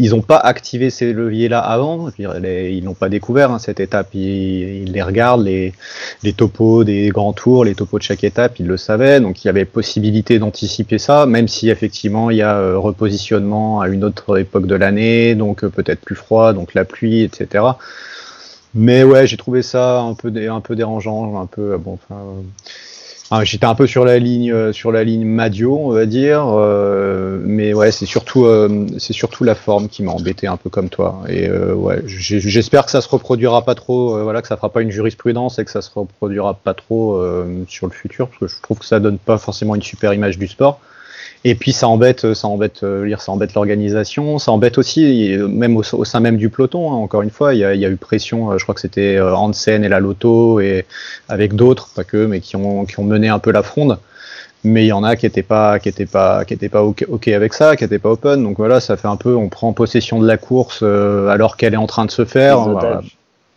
[0.00, 2.08] ils n'ont pas activé ces leviers-là avant.
[2.18, 4.08] Ils n'ont pas découvert hein, cette étape.
[4.14, 5.74] Ils, les regardent, les,
[6.36, 9.20] topos des grands tours, les topos de chaque étape, ils le savaient.
[9.20, 13.82] Donc il y avait possibilité d'anticiper ça, même si effectivement il y a euh, repositionnement
[13.82, 17.64] à une autre époque de l'année, donc euh, peut-être plus froid, donc la pluie, etc.
[18.74, 21.98] Mais ouais, j'ai trouvé ça un peu, dérangeant, un peu bon.
[22.02, 22.22] Enfin,
[23.32, 26.46] ah, j'étais un peu sur la ligne, euh, sur la ligne Madio, on va dire,
[26.48, 30.68] euh, mais ouais, c'est surtout, euh, c'est surtout la forme qui m'a embêté un peu
[30.68, 31.22] comme toi.
[31.28, 34.90] Et ouais, j'espère que ça se reproduira pas trop, voilà, que ça fera pas une
[34.90, 37.22] jurisprudence et que ça se reproduira pas trop
[37.68, 40.36] sur le futur, parce que je trouve que ça donne pas forcément une super image
[40.36, 40.80] du sport.
[41.44, 45.82] Et puis ça embête, ça embête, euh, ça embête l'organisation, ça embête aussi, même au,
[45.82, 46.92] sein même du peloton.
[46.92, 48.50] Hein, encore une fois, il y, a, eu pression.
[48.52, 50.84] Euh, je crois que c'était euh, Hansen et la Loto et
[51.28, 53.98] avec d'autres, pas que, mais qui ont, qui ont mené un peu la fronde.
[54.64, 57.28] Mais il y en a qui n'étaient pas, qui étaient pas, qui étaient pas ok,
[57.28, 58.42] avec ça, qui n'étaient pas open.
[58.42, 61.78] Donc voilà, ça fait un peu, on prend possession de la course alors qu'elle est
[61.78, 62.68] en train de se faire.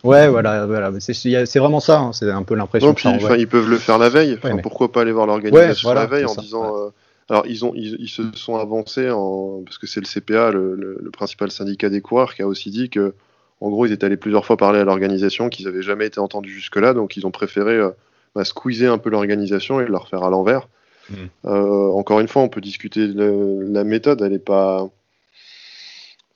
[0.02, 0.90] Ouais, voilà, voilà.
[1.00, 1.98] c'est vraiment ça.
[1.98, 2.94] Hein, c'est un peu l'impression.
[3.38, 4.38] ils peuvent le faire la veille.
[4.62, 6.90] Pourquoi pas aller voir l'organisation la veille en disant.
[7.30, 11.50] Alors, ils, ont, ils, se sont avancés, en, parce que c'est le CPA, le, principal
[11.50, 13.14] syndicat des coureurs, qui a aussi dit que,
[13.60, 16.52] en gros, ils étaient allés plusieurs fois parler à l'organisation, qu'ils n'avaient jamais été entendus
[16.52, 17.90] jusque-là, donc ils ont préféré euh,
[18.34, 20.68] bah, squeezer un peu l'organisation et leur faire à l'envers.
[21.08, 21.14] Hmm.
[21.46, 24.88] Euh, encore une fois, on peut discuter de la méthode, elle n'est pas.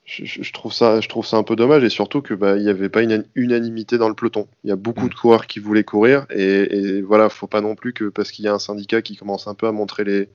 [0.05, 2.69] Je, trouve ça, je trouve ça un peu dommage et surtout que bah, il n'y
[2.69, 4.47] avait pas une unanimité dans le peloton.
[4.63, 5.09] Il y a beaucoup hmm.
[5.09, 8.45] de coureurs qui voulaient courir et, et voilà, faut pas non plus que parce qu'il
[8.45, 10.29] y a un syndicat qui commence un peu à montrer les,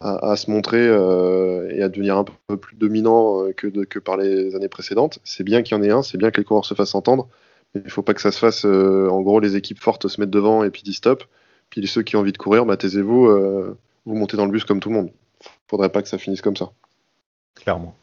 [0.00, 4.16] à, se montrer euh, et à devenir un peu plus dominant euh, que, que par
[4.16, 5.18] les années précédentes.
[5.24, 7.28] C'est bien qu'il y en ait un, c'est bien que les coureurs se fassent entendre,
[7.74, 8.64] mais il ne faut pas que ça se fasse.
[8.64, 11.24] Euh, en gros, les équipes fortes se mettent devant et puis disent stop.
[11.70, 13.26] Puis ceux qui ont envie de courir, bah, taisez-vous,
[14.06, 15.10] vous montez dans le bus comme tout le monde.
[15.68, 16.70] Faudrait pas que ça finisse comme ça.
[17.56, 17.94] Clairement.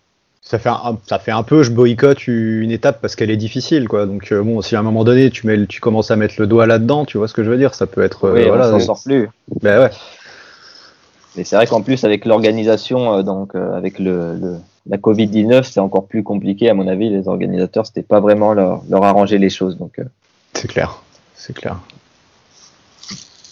[0.43, 3.87] Ça fait, un, ça fait un peu, je boycotte une étape parce qu'elle est difficile,
[3.87, 4.05] quoi.
[4.05, 6.67] Donc bon, si à un moment donné tu mets, tu commences à mettre le doigt
[6.67, 8.31] là-dedans, tu vois ce que je veux dire, ça peut être.
[8.31, 9.27] Oui, voilà, on s'en sort plus.
[9.61, 9.89] Ben ouais.
[11.37, 15.79] Mais c'est vrai qu'en plus, avec l'organisation, euh, donc euh, avec le, la Covid-19, c'est
[15.79, 16.69] encore plus compliqué.
[16.69, 19.77] À mon avis, les organisateurs, c'était pas vraiment leur, leur, arranger les choses.
[19.77, 20.03] Donc, euh.
[20.53, 21.01] c'est clair,
[21.33, 21.79] c'est clair.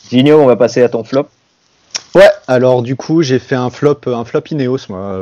[0.10, 1.28] Gino, on va passer à ton flop.
[2.15, 5.19] Ouais, alors du coup j'ai fait un flop, un flop Ineos moi,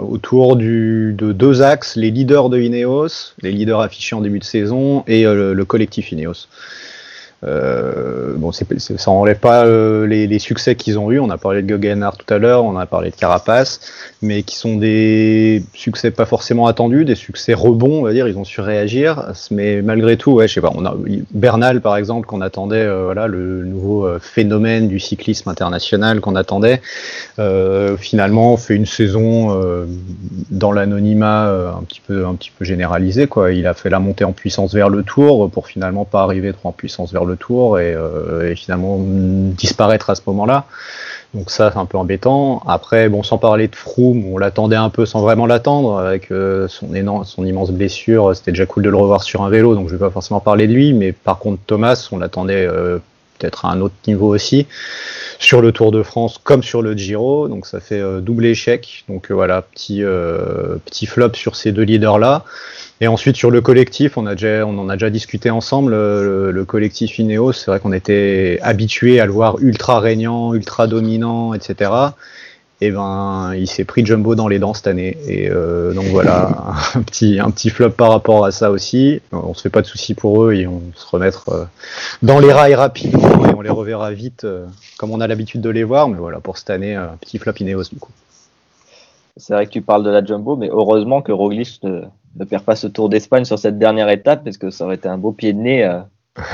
[0.00, 4.44] autour du, de deux axes, les leaders de Ineos, les leaders affichés en début de
[4.44, 6.46] saison et le, collectif Ineos.
[7.44, 11.20] Euh, bon, ça enlève pas euh, les, succès qu'ils ont eu.
[11.20, 13.80] On a parlé de Guggenhardt tout à l'heure, on a parlé de Carapace,
[14.22, 18.26] mais qui sont des succès pas forcément attendus, des succès rebonds, on va dire.
[18.28, 20.72] Ils ont su réagir, mais malgré tout, ouais, je sais pas.
[20.74, 20.96] On a
[21.32, 26.80] Bernal par exemple qu'on attendait, euh, voilà, le nouveau phénomène du cyclisme international qu'on attendait.
[27.98, 29.86] finalement, fait une saison
[30.50, 31.48] dans l'anonymat
[31.78, 33.52] un petit peu, un petit peu généralisé, quoi.
[33.52, 36.68] Il a fait la montée en puissance vers le Tour pour finalement pas arriver trop
[36.70, 40.64] en puissance vers le le tour euh, et, finalement disparaître à ce moment-là.
[41.34, 42.62] Donc ça, c'est un peu embêtant.
[42.66, 46.68] Après, bon, sans parler de Froome, on l'attendait un peu sans vraiment l'attendre, avec euh,
[46.68, 48.34] son, énorme, son immense blessure.
[48.34, 50.66] C'était déjà cool de le revoir sur un vélo, donc je vais pas forcément parler
[50.66, 50.94] de lui.
[50.94, 52.98] Mais par contre, Thomas, on l'attendait euh,
[53.38, 54.66] peut-être à un autre niveau aussi,
[55.38, 57.48] sur le Tour de France comme sur le Giro.
[57.48, 59.04] Donc ça fait double échec.
[59.08, 60.02] Donc voilà, petit,
[60.84, 62.44] petit flop sur ces deux leaders-là.
[63.00, 65.92] Et ensuite sur le collectif, on, a déjà, on en a déjà discuté ensemble.
[65.92, 71.54] Le, collectif Ineos, c'est vrai qu'on était habitué à le voir ultra régnant, ultra dominant,
[71.54, 71.90] etc.
[72.80, 75.18] Et ben, il s'est pris Jumbo dans les dents cette année.
[75.26, 79.20] Et euh, donc voilà, un petit, un petit flop par rapport à ça aussi.
[79.32, 81.64] On se fait pas de soucis pour eux, ils vont se remettre euh,
[82.22, 85.70] dans les rails rapidement et on les reverra vite, euh, comme on a l'habitude de
[85.70, 86.08] les voir.
[86.08, 88.12] Mais voilà, pour cette année, un petit flop Ineos du coup.
[89.36, 92.76] C'est vrai que tu parles de la Jumbo, mais heureusement que Roglic ne perd pas
[92.76, 95.52] ce Tour d'Espagne sur cette dernière étape, parce que ça aurait été un beau pied
[95.52, 96.00] de nez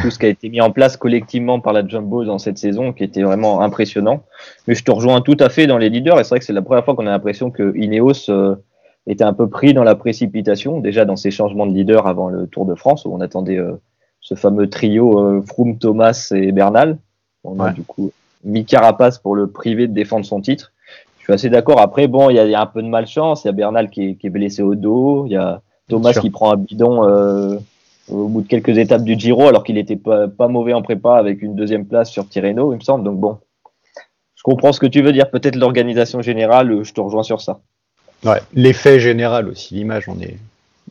[0.02, 2.92] tout ce qui a été mis en place collectivement par la Jumbo dans cette saison,
[2.92, 4.22] qui était vraiment impressionnant.
[4.66, 6.52] Mais je te rejoins tout à fait dans les leaders, et c'est vrai que c'est
[6.52, 8.56] la première fois qu'on a l'impression que Ineos euh,
[9.06, 12.46] était un peu pris dans la précipitation, déjà dans ses changements de leader avant le
[12.46, 13.74] Tour de France, où on attendait euh,
[14.20, 16.98] ce fameux trio euh, Froome, Thomas et Bernal.
[17.44, 18.10] On a du coup
[18.42, 20.72] mis Carapace pour le priver de défendre son titre.
[21.18, 21.80] Je suis assez d'accord.
[21.80, 23.44] Après, bon, il y, a un peu de malchance.
[23.44, 25.24] Il y a Bernal qui est, qui est blessé au dos.
[25.26, 27.56] Il y a Thomas qui prend un bidon euh,
[28.08, 31.16] au bout de quelques étapes du Giro, alors qu'il était pas, pas mauvais en prépa
[31.16, 33.04] avec une deuxième place sur Tirreno, il me semble.
[33.04, 33.38] Donc bon,
[34.34, 35.30] je comprends ce que tu veux dire.
[35.30, 37.60] Peut-être l'organisation générale, euh, je te rejoins sur ça.
[38.24, 40.36] Ouais, l'effet général aussi, l'image, on est,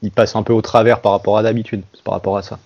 [0.02, 2.60] il passe un peu au travers par rapport à d'habitude, c'est par rapport à ça.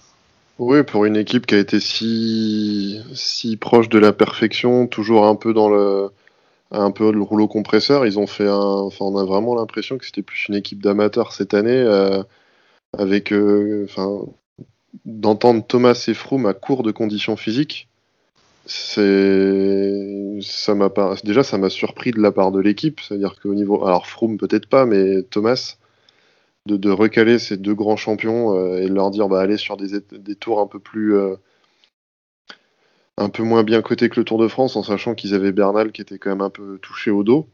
[0.60, 5.36] Oui, pour une équipe qui a été si, si proche de la perfection, toujours un
[5.36, 6.10] peu dans le,
[6.72, 10.06] un peu le rouleau compresseur, ils ont fait un, enfin, on a vraiment l'impression que
[10.06, 12.24] c'était plus une équipe d'amateurs cette année, euh,
[12.98, 14.26] avec, euh, enfin,
[15.06, 17.88] d'entendre Thomas et Froome à court de conditions physiques.
[18.66, 20.92] C'est, ça m'a
[21.24, 24.68] déjà, ça m'a surpris de la part de l'équipe, c'est-à-dire qu'au niveau, alors Froome peut-être
[24.68, 25.78] pas, mais Thomas,
[26.76, 30.36] de, recaler ces deux grands champions euh, et de leur dire bah allez sur des
[30.36, 31.36] tours un peu plus euh,
[33.18, 35.92] un peu moins bien cotés que le Tour de France en sachant qu'ils avaient Bernal
[35.92, 37.48] qui était quand même un peu touché au dos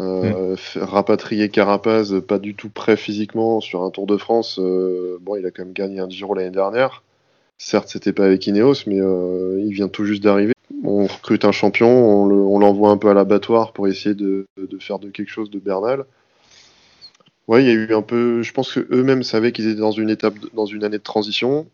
[0.00, 4.58] euh, f- rapatrier Carapaz euh, pas du tout prêt physiquement sur un Tour de France
[4.60, 7.02] euh, bon il a quand même gagné un Giro l'année dernière
[7.58, 10.52] certes c'était pas avec Ineos mais euh, il vient tout juste d'arriver
[10.82, 14.46] on recrute un champion on le- on l'envoie un peu à l'abattoir pour essayer de,
[14.58, 16.04] de faire de quelque chose de Bernal
[17.46, 18.42] Ouais, il y a eu un peu.
[18.42, 21.66] Je pense que eux-mêmes savaient qu'ils étaient dans une étape, dans une année de transition.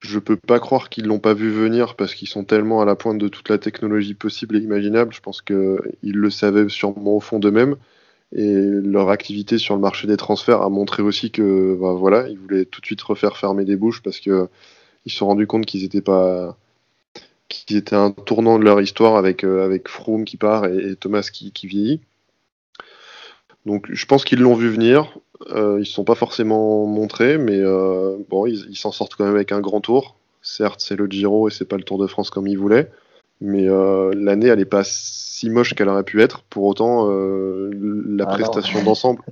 [0.00, 2.96] Je peux pas croire qu'ils l'ont pas vu venir parce qu'ils sont tellement à la
[2.96, 5.12] pointe de toute la technologie possible et imaginable.
[5.12, 7.76] Je pense que ils le savaient sûrement au fond d'eux-mêmes
[8.34, 12.38] et leur activité sur le marché des transferts a montré aussi que, bah, voilà, ils
[12.38, 14.48] voulaient tout de suite refaire fermer des bouches parce que
[15.06, 16.56] ils se sont rendus compte qu'ils étaient pas,
[17.48, 21.28] qu'ils étaient un tournant de leur histoire avec euh, avec Froome qui part et, Thomas
[21.32, 22.00] qui vieillit.
[23.66, 25.18] Donc je pense qu'ils l'ont vu venir.
[25.50, 29.34] Euh, ils ne sont pas forcément montrés, mais euh, bon, ils s'en sortent quand même
[29.34, 30.16] avec un grand tour.
[30.42, 32.90] Certes, c'est le Giro et c'est pas le Tour de France comme ils voulaient,
[33.40, 36.42] mais euh, l'année, elle est pas si moche qu'elle aurait pu être.
[36.44, 39.22] Pour autant, la Ah prestation d'ensemble.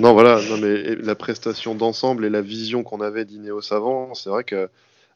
[0.00, 4.30] Non, voilà, non, mais la prestation d'ensemble et la vision qu'on avait d'Ineos avant, c'est
[4.30, 4.68] vrai qu'elle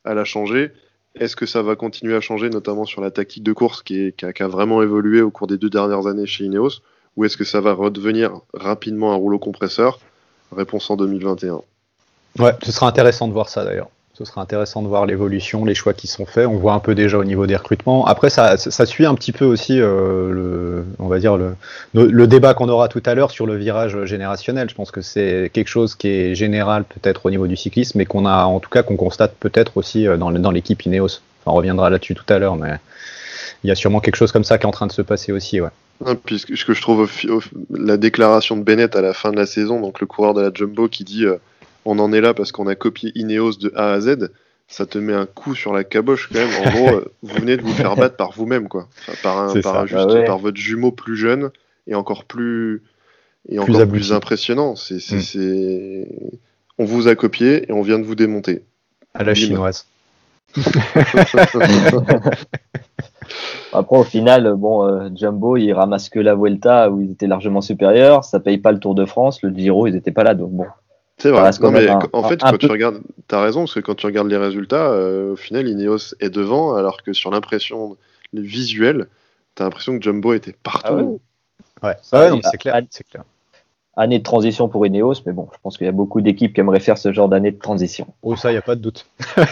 [0.05, 0.73] a changé.
[1.17, 4.17] Est-ce que ça va continuer à changer, notamment sur la tactique de course qui, est-
[4.17, 6.81] qui a, qui a vraiment évolué au cours des deux dernières années chez Ineos?
[7.17, 10.01] Ou est-ce que ça va redevenir rapidement un rouleau compresseur?
[10.55, 11.61] Réponse en 2021.
[12.39, 13.89] Ouais, ce sera intéressant de voir ça d'ailleurs.
[14.17, 16.47] Ce sera intéressant de voir l'évolution, les choix qui sont faits.
[16.47, 18.07] On voit un peu déjà au niveau des recrutements.
[18.07, 22.55] Après, ça, ça, suit un petit peu aussi, euh, le, on va dire le, débat
[22.55, 24.71] qu'on aura tout à l'heure sur le virage générationnel.
[24.71, 28.07] Je pense que c'est quelque chose qui est général peut-être au niveau du cyclisme, mais
[28.07, 31.21] qu'on a, en tout cas, qu'on constate peut-être aussi euh, dans, l'équipe Ineos.
[31.47, 32.77] On reviendra là-dessus tout à l'heure, mais
[33.65, 35.33] il y a sûrement quelque chose comme ça qui est en train de se passer
[35.33, 35.61] aussi.
[35.61, 35.71] Ouais.
[36.05, 37.11] Ah, puis ce que je trouve
[37.71, 40.51] la déclaration de Bennett à la fin de la saison, donc le coureur de la
[40.53, 41.37] Jumbo qui dit euh,
[41.85, 44.31] on en est là parce qu'on a copié Ineos de A à Z,
[44.69, 46.49] ça te met un coup sur la caboche quand même.
[46.67, 48.89] En gros, euh, vous venez de vous faire battre par vous-même, quoi.
[49.09, 50.25] Enfin, par, un, par un- juste Bah ouais.
[50.25, 51.51] par votre jumeau plus jeune
[51.87, 52.83] et encore plus
[53.49, 54.75] et encore plus impressionnant.
[54.77, 55.21] C'est, Mm.
[55.21, 56.09] c'est-
[56.79, 58.63] On vous a copié et on vient de vous démonter.
[59.15, 59.87] À la chinoise.
[63.75, 67.61] Après, au final, bon, euh, Jumbo, ils ramassent que la Vuelta où ils étaient largement
[67.61, 68.25] supérieurs.
[68.25, 69.43] Ça paye pas le Tour de France.
[69.43, 70.35] Le Giro, ils étaient pas là.
[70.35, 70.67] Donc bon,
[71.19, 71.51] C'est vrai.
[71.61, 73.95] Non, mais un- en fait, un quand peu- tu regardes, t'as raison, parce que quand
[73.95, 77.97] tu regardes les résultats, euh, au final, Ineos est devant, alors que sur l'impression
[78.33, 79.07] les visuels,
[79.55, 81.21] t'as l'impression que Jumbo était partout.
[81.83, 81.97] Ah ouais.
[82.03, 82.75] C'est clair.
[82.77, 83.25] à- C'est clair.
[83.97, 86.61] année de transition pour Ineos, mais bon, je pense qu'il y a beaucoup d'équipes qui
[86.61, 88.09] aimeraient faire ce genre d'année de transition.
[88.25, 89.07] Oh, ça, il n'y a pas de doute.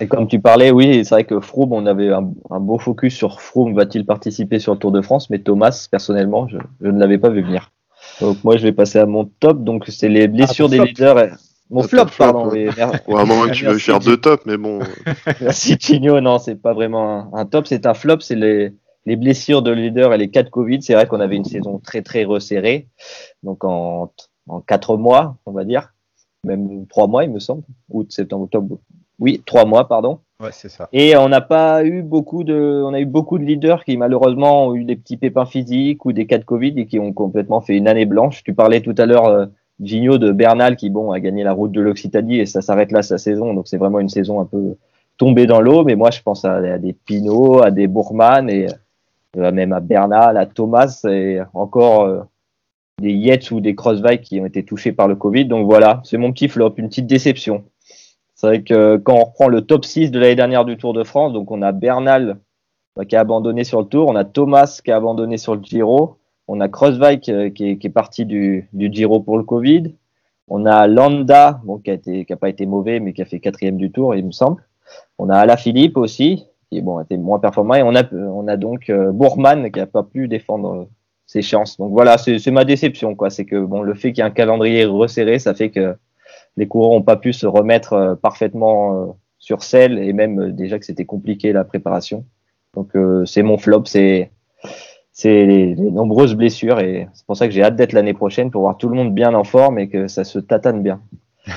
[0.00, 3.14] Et comme tu parlais, oui, c'est vrai que Froome, on avait un, un beau focus
[3.16, 6.98] sur Froome, va-t-il participer sur le Tour de France, mais Thomas, personnellement, je, je ne
[7.00, 7.72] l'avais pas vu venir.
[8.20, 10.86] Donc moi, je vais passer à mon top, donc c'est les blessures ton des flop.
[10.86, 11.18] leaders.
[11.18, 11.30] et-
[11.70, 12.48] Mon Ah, flop, pardon.
[12.48, 12.68] ouais.
[12.68, 12.74] oui,
[13.08, 14.78] Ouais, à un moment que tu veux Merci, faire deux tops, mais bon.
[15.40, 18.72] Merci Chigno, non, c'est pas vraiment un, un top, c'est un flop, c'est les,
[19.04, 20.80] les blessures de leader et les cas de Covid.
[20.80, 22.86] C'est vrai qu'on avait une saison très très resserrée,
[23.42, 24.12] donc en,
[24.48, 25.92] en quatre mois, on va dire,
[26.44, 28.78] même trois mois, il me semble, août, septembre, octobre.
[29.18, 30.20] Oui, trois mois, pardon.
[30.40, 30.88] Ouais, c'est ça.
[30.92, 34.68] Et on n'a pas eu beaucoup de, on a eu beaucoup de leaders qui malheureusement
[34.68, 37.60] ont eu des petits pépins physiques ou des cas de Covid et qui ont complètement
[37.60, 38.44] fait une année blanche.
[38.44, 39.46] Tu parlais tout à l'heure, euh,
[39.80, 43.02] Gigno de Bernal qui bon a gagné la route de l'Occitanie et ça s'arrête là
[43.02, 43.52] sa saison.
[43.52, 44.76] Donc c'est vraiment une saison un peu
[45.16, 45.82] tombée dans l'eau.
[45.82, 48.68] Mais moi je pense à, à des Pinot, à des Bourman et
[49.36, 52.20] euh, même à Bernal, à Thomas et encore euh,
[53.00, 55.46] des Yates ou des Crossbike qui ont été touchés par le Covid.
[55.46, 57.64] Donc voilà, c'est mon petit flop, une petite déception.
[58.38, 61.02] C'est vrai que quand on reprend le top 6 de l'année dernière du Tour de
[61.02, 62.38] France, donc on a Bernal
[62.94, 65.62] bah, qui a abandonné sur le Tour, on a Thomas qui a abandonné sur le
[65.62, 69.42] Giro, on a Crossbike euh, qui, est, qui est parti du, du Giro pour le
[69.42, 69.92] Covid,
[70.46, 73.24] on a Landa bon, qui a été qui a pas été mauvais mais qui a
[73.24, 74.62] fait quatrième du Tour il me semble,
[75.18, 78.56] on a Alaphilippe aussi qui bon a été moins performant et on a on a
[78.56, 80.86] donc euh, Bourman qui a pas pu défendre
[81.26, 81.76] ses chances.
[81.76, 83.28] Donc voilà, c'est ma déception, quoi.
[83.28, 85.94] C'est que bon, le fait qu'il y ait un calendrier resserré, ça fait que
[86.58, 89.06] les coureurs n'ont pas pu se remettre euh, parfaitement euh,
[89.38, 92.26] sur selle et même euh, déjà que c'était compliqué la préparation.
[92.74, 92.92] Donc
[93.24, 94.30] c'est mon flop, c'est
[95.10, 98.60] c'est les, nombreuses blessures et c'est pour ça que j'ai hâte d'être l'année prochaine pour
[98.60, 101.00] voir tout le monde bien en forme et que ça se tatane bien.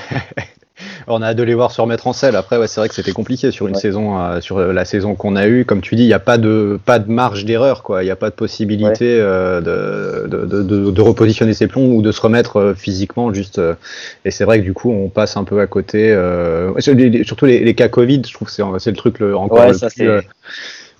[1.06, 2.36] on a hâte de les voir se remettre en selle.
[2.36, 5.36] Après, ouais, c'est vrai que c'était compliqué sur une saison, euh, sur la saison qu'on
[5.36, 5.64] a eue.
[5.64, 8.02] Comme tu dis, il n'y a pas de pas de marge d'erreur, quoi.
[8.02, 12.12] Il n'y a pas de possibilité euh, de, de, de, repositionner ses plombs ou de
[12.12, 13.32] se remettre euh, physiquement.
[13.32, 13.60] Juste.
[14.24, 16.16] et c'est vrai que du coup, on passe un peu à côté.
[16.78, 20.28] surtout les, cas Covid, je trouve que c'est le truc le, encore le plus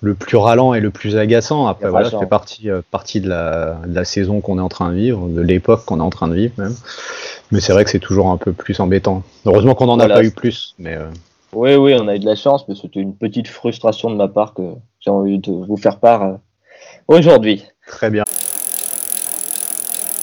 [0.01, 1.65] le plus ralent et le plus agaçant.
[1.67, 4.89] Après, voilà, ça fait partie, partie de, la, de la saison qu'on est en train
[4.89, 6.75] de vivre, de l'époque qu'on est en train de vivre même.
[7.53, 9.21] Mais c'est vrai que c'est toujours un peu plus embêtant.
[9.45, 10.73] Heureusement qu'on n'en a pas eu plus.
[10.79, 11.05] Mais euh.
[11.53, 14.27] Oui, oui, on a eu de la chance, mais c'était une petite frustration de ma
[14.27, 14.63] part que
[14.99, 16.33] j'ai envie de vous faire part euh,
[17.07, 17.63] aujourd'hui.
[17.85, 18.23] Très bien.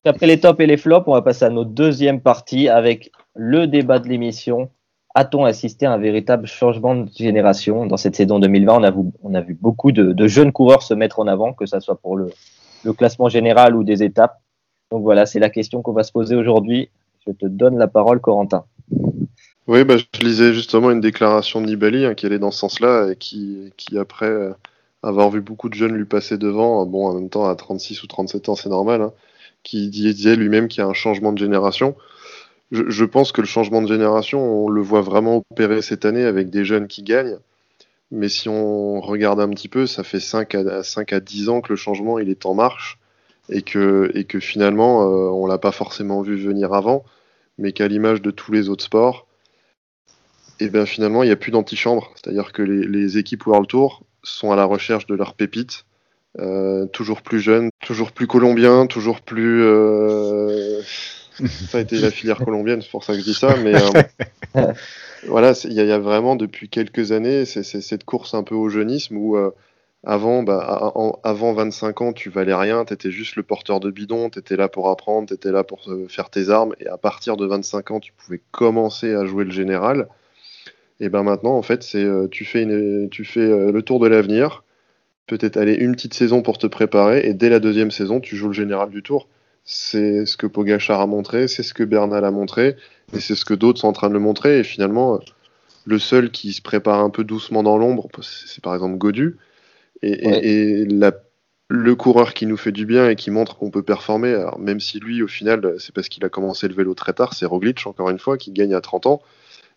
[0.04, 3.68] Après les tops et les flops, on va passer à notre deuxième partie avec le
[3.68, 4.68] débat de l'émission.
[5.14, 9.02] A-t-on assisté à un véritable changement de génération Dans cette saison 2020, on a vu,
[9.22, 12.16] on a vu beaucoup de, jeunes coureurs se mettre en avant, que ce soit pour
[12.16, 12.32] le,
[12.82, 14.40] le classement général ou des étapes.
[14.90, 16.90] Donc voilà, c'est la question qu'on va se poser aujourd'hui
[17.26, 18.64] je te donne la parole, Corentin.
[19.66, 23.12] Oui, bah, je lisais justement une déclaration de Nibali hein, qui allait dans ce sens-là
[23.12, 24.52] et qui, après euh,
[25.02, 28.02] avoir vu beaucoup de jeunes lui passer devant, euh, bon, en même temps, à 36
[28.02, 29.12] ou 37 ans, c'est normal, hein,
[29.62, 31.94] qui disait lui-même qu'il y a un changement de génération.
[32.72, 36.50] Je, pense que le changement de génération, on le voit vraiment opérer cette année avec
[36.50, 37.38] des jeunes qui gagnent.
[38.12, 41.60] Mais si on regarde un petit peu, ça fait 5 à, 5 à 10 ans
[41.62, 42.99] que le changement il est en marche
[43.50, 47.04] et que, et que finalement, euh, on l'a pas forcément vu venir avant,
[47.58, 49.26] mais qu'à l'image de tous les autres sports,
[50.60, 52.12] et bien finalement, il n'y a plus d'antichambre.
[52.14, 55.84] C'est-à-dire que les, équipes World Tour sont à la recherche de leurs pépites,
[56.38, 59.62] euh, toujours plus jeunes, toujours plus colombiens, toujours plus.
[59.64, 60.80] Euh,
[61.70, 63.72] ça a été la filière colombienne, c'est pour ça que je dis ça, mais
[65.26, 69.16] voilà, il y, a vraiment depuis quelques années c'est cette course un peu au jeunisme
[69.16, 69.36] où
[70.04, 74.30] avant, bah, avant 25 ans, tu valais rien, tu étais juste le porteur de bidon,
[74.30, 77.36] tu étais là pour apprendre, tu étais là pour faire tes armes, et à partir
[77.36, 80.08] de 25 ans, tu pouvais commencer à jouer le général.
[81.00, 82.66] Et ben maintenant, en fait, c'est euh, tu fais,
[83.10, 84.64] tu fais euh, le tour de l'avenir,
[85.26, 88.48] peut-être aller une petite saison pour te préparer, et dès la deuxième saison, tu joues
[88.48, 89.28] le général du tour.
[89.64, 92.76] C'est ce que Pogachar a montré, c'est ce que Bernal a montré,
[93.14, 94.60] et c'est ce que d'autres sont en train de le montrer.
[94.60, 95.20] Et finalement,
[95.84, 99.36] le seul qui se prépare un peu doucement dans l'ombre, c'est par exemple Godu
[100.02, 100.86] et,
[101.72, 104.80] le coureur qui nous fait du bien et qui montre qu'on peut performer, alors même
[104.80, 107.86] si lui, au final, c'est parce qu'il a commencé le vélo très tard, c'est Roglic,
[107.86, 109.22] encore une fois, qui gagne à 30 ans.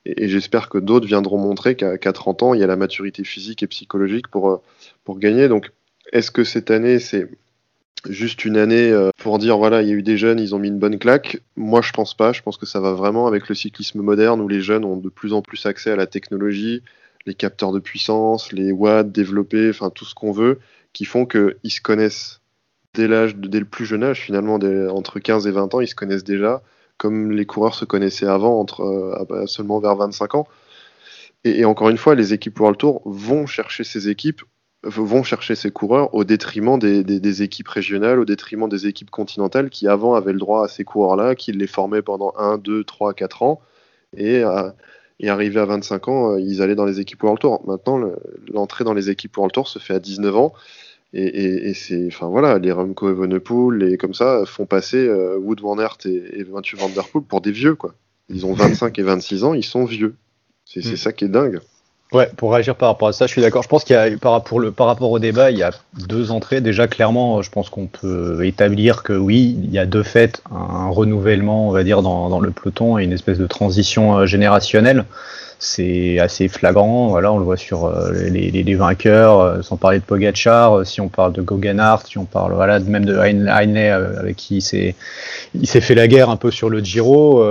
[0.05, 3.63] Et, j'espère que d'autres viendront montrer qu'à 30 ans, il y a la maturité physique
[3.63, 4.57] et psychologique pour, euh,
[5.03, 5.47] pour gagner.
[5.47, 5.71] Donc,
[6.11, 7.29] est-ce que cette année, c'est
[8.09, 10.59] juste une année euh, pour dire voilà, il y a eu des jeunes, ils ont
[10.59, 11.41] mis une bonne claque?
[11.55, 12.33] Moi, je pense pas.
[12.33, 15.09] Je pense que ça va vraiment avec le cyclisme moderne où les jeunes ont de
[15.09, 16.81] plus en plus accès à la technologie,
[17.25, 20.59] les capteurs de puissance, les watts développés, enfin tout ce qu'on veut,
[20.93, 22.41] qui font qu'ils se connaissent
[22.93, 25.95] dès l'âge, dès le plus jeune âge finalement, entre 15 et 20 ans, ils se
[25.95, 26.61] connaissent déjà,
[26.97, 30.47] comme les coureurs se connaissaient avant, entre euh, seulement vers 25 ans.
[31.43, 34.41] Et, encore une fois, les équipes World Tour vont chercher ces équipes,
[34.83, 39.87] vont chercher ces coureurs au détriment des, équipes régionales, au détriment des équipes continentales qui
[39.87, 43.43] avant avaient le droit à ces coureurs-là, qui les formaient pendant 1, 2, 3, 4
[43.43, 43.61] ans.
[44.15, 44.69] Et euh,
[45.19, 47.63] et arrivé à 25 ans, euh, ils allaient dans les équipes World Tour.
[47.65, 47.99] Maintenant,
[48.51, 50.53] l'entrée dans les équipes World Tour se fait à 19 ans.
[51.15, 55.77] Et, c'est, enfin voilà, les Remco Evenepoel, les comme ça, font passer euh, Wood Van
[55.77, 57.93] Aert et, et Van Der Poel pour des vieux, quoi.
[58.29, 60.15] Ils ont 25 et 26 ans, ils sont vieux.
[60.65, 60.95] C'est mm.
[60.95, 61.59] ça qui est dingue.
[62.13, 63.63] Ouais, pour réagir par rapport à ça, je suis d'accord.
[63.63, 65.71] Je pense qu'il y a, par rapport, le, par rapport au débat, il y a
[66.07, 66.61] deux entrées.
[66.61, 70.89] Déjà, clairement, je pense qu'on peut établir que oui, il y a de fait un
[70.89, 75.05] renouvellement, on va dire, dans, dans le peloton et une espèce de transition euh, générationnelle
[75.63, 77.07] c'est assez flagrant.
[77.07, 80.99] Voilà, on le voit sur euh, les, vainqueurs, euh, sans parler de Pogachar, euh, si
[80.99, 84.95] on parle de Goganart, si on parle voilà, même de Heinley avec qui il s'est,
[85.55, 87.43] il s'est fait la guerre un peu sur le Giro.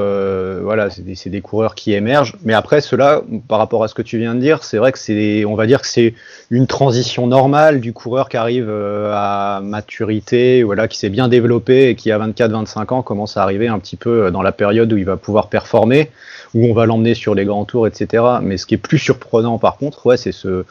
[0.63, 2.37] voilà, c'est des, des, coureurs qui émergent.
[2.45, 4.99] Mais après, cela, par rapport à ce que tu viens de dire, c'est vrai que
[4.99, 6.15] c'est, on va dire que c'est
[6.51, 11.95] une transition normale du coureur qui arrive à maturité, voilà, qui s'est bien développé et
[11.95, 15.05] qui à 24-25 ans commence à arriver un petit peu dans la période où il
[15.05, 16.11] va pouvoir performer
[16.55, 18.02] où on va l'emmener sur les grands tours, etc.
[18.43, 20.65] Mais ce qui est plus surprenant par contre, c'est ce,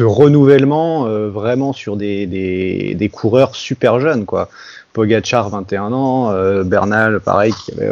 [0.00, 4.48] renouvellement euh, vraiment sur des, coureurs super jeunes, quoi.
[4.92, 7.88] Pogachar 21 ans, euh, Bernal pareil qui avait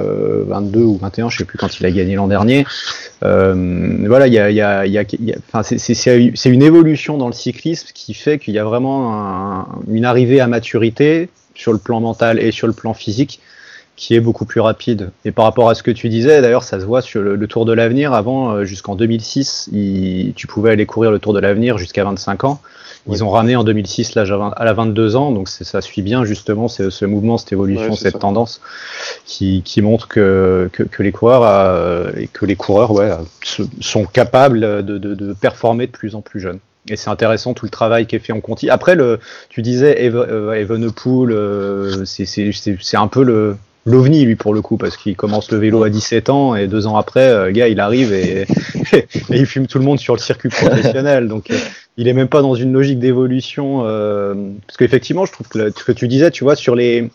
[0.49, 2.67] 22 euh, ou 21, je sais plus quand il a gagné l'an dernier.
[3.21, 4.27] voilà,
[5.63, 10.49] c'est une évolution dans le cyclisme qui fait qu'il y a vraiment une arrivée à
[10.49, 13.41] maturité sur le plan mental et sur le plan physique
[13.99, 15.11] qui est beaucoup plus rapide.
[15.25, 17.65] Et par rapport à ce que tu disais, d'ailleurs, ça se voit sur le, Tour
[17.65, 18.13] de l'Avenir.
[18.13, 19.71] Avant, euh, jusqu'en 2006,
[20.37, 22.61] tu pouvais aller courir le Tour de l'Avenir jusqu'à 25 ans.
[23.11, 26.69] Ils ont ramené en 2006 l'âge à, la 22 ans, donc ça suit bien justement
[26.69, 28.61] ce mouvement, cette évolution, cette tendance
[29.25, 33.11] qui, montre que, que, les coureurs euh, que les coureurs ouais,
[33.81, 36.59] sont capables de, de, performer de plus en plus jeunes.
[36.91, 38.69] Et c'est intéressant tout le travail qui est fait en Conti.
[38.69, 43.57] Après, le, tu disais Evenepoel, euh, c'est un peu le,
[43.89, 46.87] l'ovni lui pour le coup parce qu'il commence le vélo à 17 ans et deux
[46.87, 48.43] ans après euh, gars il arrive et,
[48.93, 51.29] et, il fume tout le monde sur le circuit professionnel.
[51.29, 51.57] Donc euh,
[51.97, 54.35] il est même pas dans une logique d'évolution euh,
[54.67, 57.11] parce qu'effectivement je trouve que ce que tu disais tu vois sur les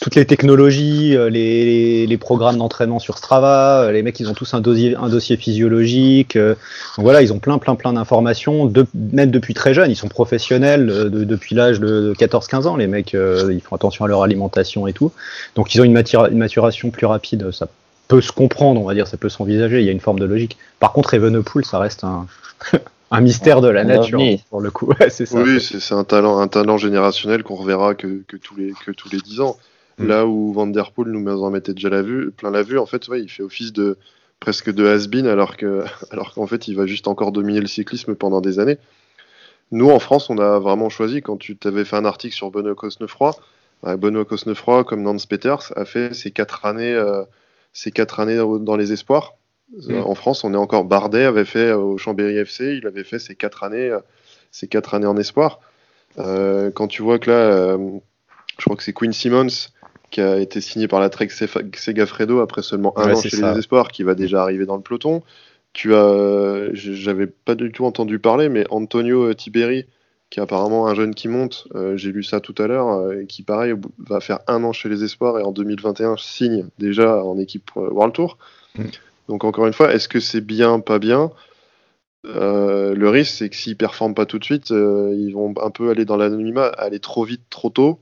[0.00, 4.34] toutes les technologies, euh, les, les, programmes d'entraînement sur Strava, euh, les mecs ils ont
[4.34, 6.36] tous un dossier, un dossier physiologique.
[6.36, 6.50] Euh,
[6.96, 10.08] donc voilà, ils ont plein plein plein d'informations, de, même depuis très jeunes, ils sont
[10.08, 14.86] professionnels de, depuis l'âge de 14-15 ans, les mecs ils font attention à leur alimentation
[14.86, 15.10] et tout.
[15.56, 17.68] Donc ils ont une, une maturation plus rapide, ça
[18.06, 20.24] peut se comprendre, on va dire, ça peut s'envisager, il y a une forme de
[20.24, 20.56] logique.
[20.78, 22.26] Par contre, Evenepoel, ça reste un,
[23.10, 24.92] un mystère de la nature pour le coup.
[25.08, 25.24] ça.
[25.40, 29.08] Oui, c'est un talent, un talent générationnel qu'on reverra que, que, tous les, que tous
[29.10, 29.56] les 10 ans.
[29.98, 30.06] Mm.
[30.06, 32.86] Là où Van Der Poel nous en mettait déjà la vue, plein la vue, en
[32.86, 33.98] fait, ouais, il fait office de
[34.40, 38.14] presque de has-been alors que alors qu'en fait, il va juste encore dominer le cyclisme
[38.14, 38.78] pendant des années.
[39.70, 42.74] Nous, en France, on a vraiment choisi, quand tu t'avais fait un article sur Benoît
[42.74, 43.32] Cosnefroy,
[43.82, 47.22] Benoît Cosnefroy, comme Nance Peters, a fait ses quatre années, euh,
[47.94, 49.34] quatre années dans les espoirs.
[49.76, 49.98] Mm.
[49.98, 53.34] En France, on est encore Bardet avait fait au Chambéry FC, il avait fait ses
[53.34, 53.94] quatre années,
[54.50, 55.60] ses euh, quatre années en espoir.
[56.18, 57.76] Euh, quand tu vois que là,
[58.58, 59.68] je crois que c'est Queen Simmons
[60.10, 63.88] qui a été signé par la Trek Segafredo après seulement un an chez les Espoirs,
[63.88, 65.22] qui va déjà arriver dans le peloton.
[65.72, 69.86] Tu as, j'avais pas du tout entendu parler, mais Antonio Tiberi,
[70.30, 73.24] qui est apparemment un jeune qui monte, euh, j'ai lu ça tout à l'heure, euh,
[73.24, 77.38] qui pareil va faire un an chez les Espoirs et en 2021 signe déjà en
[77.38, 78.38] équipe World Tour.
[78.76, 78.84] Mm.
[79.28, 81.30] Donc encore une fois, est-ce que c'est bien, pas bien?
[82.26, 85.90] Euh, Le risque, c'est que s'ils performent pas tout de suite, ils vont un peu
[85.90, 88.00] aller dans l'anonymat, aller trop vite, trop tôt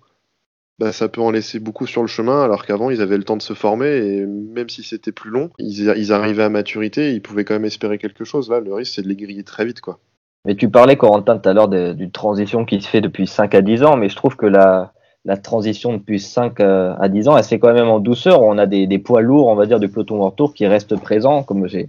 [0.79, 3.37] bah, ça peut en laisser beaucoup sur le chemin, alors qu'avant, ils avaient le temps
[3.37, 7.45] de se former, et même si c'était plus long, ils, arrivaient à maturité, ils pouvaient
[7.45, 8.51] quand même espérer quelque chose.
[8.51, 9.81] Là, le risque, c'est de les griller très vite.
[9.81, 9.99] quoi.
[10.45, 13.63] Mais tu parlais, Corentin, tout à l'heure d'une transition qui se fait depuis 5 à
[13.63, 14.93] 10 ans, mais je trouve que la,
[15.25, 18.43] la transition depuis 5 à 10 ans, elle se fait quand même en douceur.
[18.43, 21.43] On a des, des poids lourds, on va dire, du peloton tour qui restent présents,
[21.43, 21.89] comme j'ai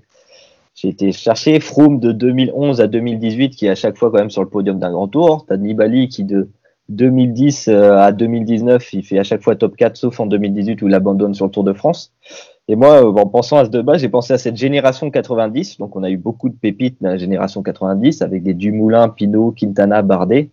[0.77, 4.29] j'ai été chercher Froome de 2011 à 2018 qui est à chaque fois quand même
[4.29, 5.43] sur le podium d'un grand tour.
[5.47, 6.49] T'as Nibali qui de
[6.89, 10.87] 2010 euh, à 2019, il fait à chaque fois top 4, sauf en 2018 où
[10.87, 12.13] il abandonne sur le Tour de France.
[12.67, 15.77] Et moi, euh, en pensant à ce débat, j'ai pensé à cette génération 90.
[15.77, 19.51] Donc, on a eu beaucoup de pépites dans la génération 90 avec des Dumoulin, Pinot,
[19.51, 20.49] Quintana, Bardet,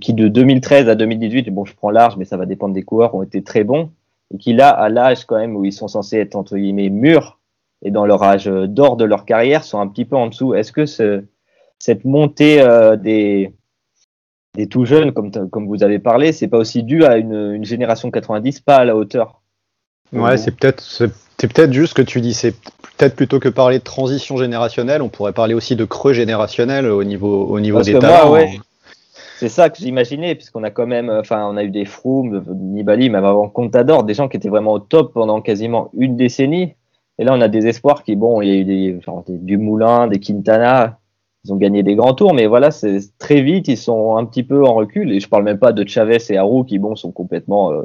[0.00, 3.14] qui de 2013 à 2018, bon, je prends large, mais ça va dépendre des coureurs,
[3.14, 3.90] ont été très bons.
[4.32, 7.38] Et qui là, à l'âge quand même où ils sont censés être entre guillemets mûrs
[7.82, 10.54] et dans leur âge d'or de leur carrière, sont un petit peu en dessous.
[10.54, 11.24] Est-ce que ce,
[11.78, 13.54] cette montée euh, des
[14.58, 18.10] des tout jeunes, comme, comme vous avez parlé, c'est pas aussi dû à une, génération
[18.10, 19.40] 90 pas à la hauteur.
[20.12, 22.56] Ouais, c'est peut-être c'est peut-être juste que tu dis, c'est
[22.96, 27.04] peut-être plutôt que parler de transition générationnelle, on pourrait parler aussi de creux générationnel au
[27.04, 28.34] niveau au niveau des talents.
[29.38, 33.10] c'est ça que j'imaginais, puisqu'on a quand même, enfin, on a eu des Froome, Nibali,
[33.10, 36.74] même avant Contador, des gens qui étaient vraiment au top pendant quasiment une décennie.
[37.20, 39.38] Et là, on a des espoirs qui, bon, il y a eu des, genre, des
[39.38, 40.98] Dumoulin, des Quintana,
[41.44, 44.42] ils ont gagné des grands tours, mais voilà, c'est très vite, ils sont un petit
[44.42, 45.12] peu en recul.
[45.12, 47.84] Et je parle même pas de Chavez et Harou qui, bon, sont complètement euh,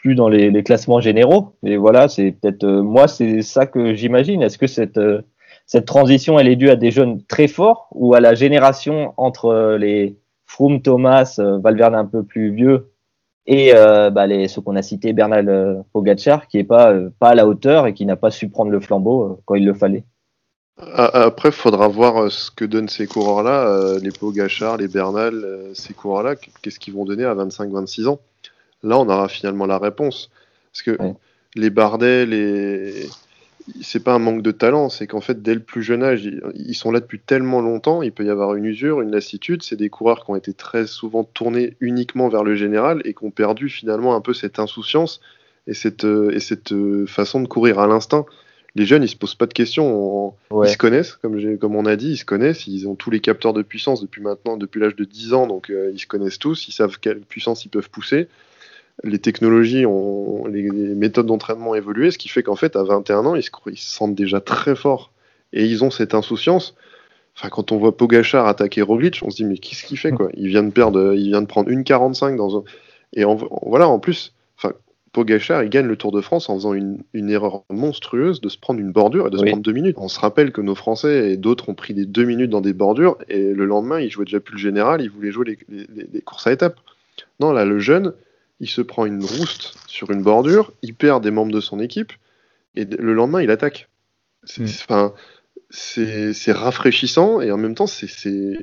[0.00, 1.54] plus dans les, classements généraux.
[1.62, 4.42] Mais voilà, c'est peut-être euh, moi, c'est ça que j'imagine.
[4.42, 5.22] Est-ce que cette euh,
[5.66, 9.76] cette transition, elle est due à des jeunes très forts ou à la génération entre
[9.78, 12.90] les Froome, Thomas, Valverde un peu plus vieux
[13.46, 17.46] et bah, les, ceux qu'on a cités, Bernal Pogacar, qui est pas pas à la
[17.46, 20.04] hauteur et qui n'a pas su prendre le flambeau quand il le fallait?
[20.94, 25.34] Après, il faudra voir euh, ce que donnent ces coureurs-là, euh, les Pogachar, les Bernal,
[25.34, 28.20] euh, ces coureurs-là, qu'est-ce qu'ils vont donner à 25-26 ans?
[28.82, 30.30] Là, on aura finalement la réponse.
[30.72, 30.96] Parce que
[31.54, 33.08] les Bardet, les...
[33.82, 36.74] c'est pas un manque de talent, c'est qu'en fait, dès le plus jeune âge, ils
[36.74, 39.62] sont là depuis tellement longtemps, il peut y avoir une usure, une lassitude.
[39.62, 43.24] C'est des coureurs qui ont été très souvent tournés uniquement vers le général et qui
[43.24, 45.20] ont perdu finalement un peu cette insouciance
[45.66, 46.72] et cette, et cette
[47.06, 48.24] façon de courir à l'instinct
[48.76, 50.34] les jeunes, ils se posent pas de questions.
[50.62, 52.66] Ils se connaissent, comme, comme on a dit, ils se connaissent.
[52.66, 55.70] Ils ont tous les capteurs de puissance depuis maintenant, depuis l'âge de 10 ans, donc
[55.70, 56.68] euh, ils se connaissent tous.
[56.68, 58.28] Ils savent quelle puissance ils peuvent pousser.
[59.02, 63.26] Les technologies, ont, les, méthodes d'entraînement ont évolué, ce qui fait qu'en fait, à 21
[63.26, 65.10] ans, ils se, ils se sentent déjà très forts.
[65.52, 66.76] Et ils ont cette insouciance.
[67.36, 70.28] Enfin, quand on voit Pogachar attaquer Roglic, on se dit mais qu'est-ce qu'il fait quoi?
[70.34, 72.64] Il vient de perdre, il vient de prendre une 45 dans un
[73.14, 74.32] Et en, voilà, en plus,
[75.12, 78.78] Pogachar, il gagne le Tour de France en faisant une, erreur monstrueuse de se prendre
[78.78, 79.96] une bordure et de se prendre deux minutes.
[79.98, 82.72] On se rappelle que nos Français et d'autres ont pris des deux minutes dans des
[82.72, 86.46] bordures et le lendemain, il jouait déjà plus le général, il voulait jouer les, courses
[86.46, 86.78] à étapes.
[87.40, 88.14] Non, là, le jeune,
[88.60, 92.12] il se prend une rouste sur une bordure, il perd des membres de son équipe
[92.76, 93.88] et le lendemain, il attaque.
[94.44, 96.52] C'est hmm.
[96.52, 98.58] rafraîchissant et en même temps, c'est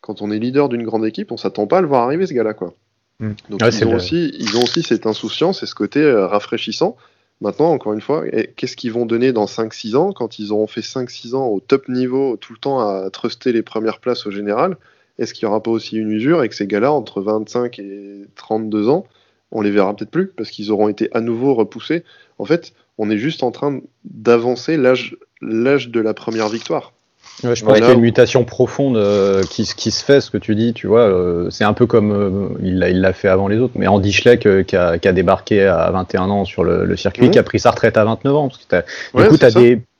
[0.00, 2.32] quand on est leader d'une grande équipe, on s'attend pas à le voir arriver ce
[2.32, 2.74] gars-là, quoi.
[3.20, 3.32] Hmm.
[3.48, 6.96] Donc ils, ont aussi, ils ont aussi cette insouciance et ce côté euh, rafraîchissant.
[7.40, 8.24] Maintenant, encore une fois,
[8.56, 10.12] qu'est-ce qu'ils vont donner dans 5-6 ans?
[10.12, 13.62] Quand ils auront fait 5-6 ans au top niveau, tout le temps à truster les
[13.62, 14.78] premières places au général
[15.18, 18.22] Est-ce qu'il n'y aura pas aussi une usure et que ces gars-là, entre 25 et
[18.36, 19.06] 32 ans,
[19.52, 22.04] on les verra peut-être plus parce qu'ils auront été à nouveau repoussés?
[22.38, 26.94] En fait, on est juste en train d'avancer l'âge de la première victoire
[27.42, 30.38] je pense qu'il y a une mutation profonde euh, qui, qui, se fait, ce que
[30.38, 31.00] tu dis, tu vois.
[31.00, 34.40] Euh, c'est un peu comme euh, il l'a fait avant les autres, mais Andy Schleck
[34.66, 37.70] qui, a, qui, a, débarqué à 21 ans sur le, circuit, qui a pris sa
[37.70, 38.48] retraite à 29 ans.
[38.48, 39.36] Parce que du coup,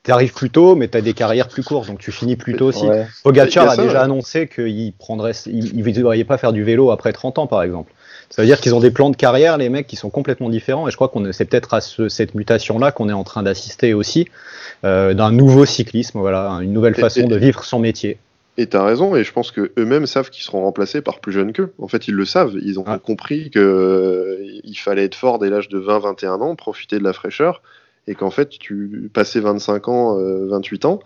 [0.04, 2.54] tu arrives plus tôt, mais tu as des carrières plus courtes, donc tu finis plus
[2.54, 2.86] tôt aussi.
[3.24, 7.38] Pogacar a, déjà annoncé qu'il prendrait, il ne devrait pas faire du vélo après 30
[7.38, 7.92] ans, par exemple.
[8.30, 10.88] Ça veut dire qu'ils ont des plans de carrière, les mecs, qui sont complètement différents.
[10.88, 14.28] Et je crois qu'on c'est peut-être à cette mutation-là qu'on est en train d'assister aussi,
[14.84, 18.18] euh, d'un nouveau cyclisme, voilà, une nouvelle façon de vivre son métier.
[18.58, 21.32] Et tu as raison, et je pense que eux-mêmes savent qu'ils seront remplacés par plus
[21.32, 21.72] jeunes qu'eux.
[21.78, 22.54] En fait, ils le savent.
[22.62, 27.04] Ils ont compris qu'il euh, fallait être fort dès l'âge de 20-21 ans, profiter de
[27.04, 27.60] la fraîcheur,
[28.06, 31.00] et qu'en fait, tu passé 25 ans, 28 euh, ans,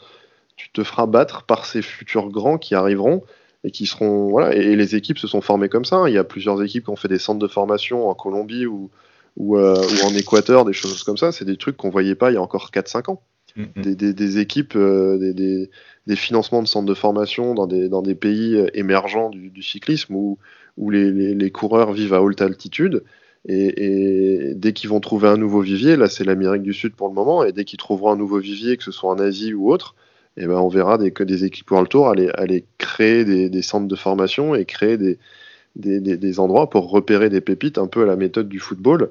[0.57, 3.25] tu te feras battre par ces futurs grands qui arriveront
[3.65, 6.05] et qui seront voilà et, les équipes se sont formées comme ça.
[6.09, 8.91] Il y a plusieurs équipes qui ont fait des centres de formation en Colombie ou
[9.37, 11.33] ou, euh, en Équateur, des choses comme ça.
[11.33, 13.23] C'est des trucs qu'on voyait pas il y a encore 4-5 ans.
[13.57, 13.83] Mm-hmm.
[13.83, 15.71] des, des, des, équipes, euh, des,
[16.07, 19.63] des, financements de centres de formation dans des, dans des pays euh, émergents du, du
[19.65, 20.39] cyclisme où,
[20.77, 23.03] où les, les, les, coureurs vivent à haute altitude.
[23.49, 27.09] Et, et dès qu'ils vont trouver un nouveau vivier, là c'est l'Amérique du Sud pour
[27.09, 29.73] le moment, et dès qu'ils trouveront un nouveau vivier, que ce soit en Asie ou
[29.73, 29.97] autre,
[30.37, 33.63] et ben on verra des, que des équipes World Tour aller, aller créer des, des,
[33.63, 35.19] centres de formation et créer des,
[35.77, 39.11] des, endroits pour repérer des pépites un peu à la méthode du football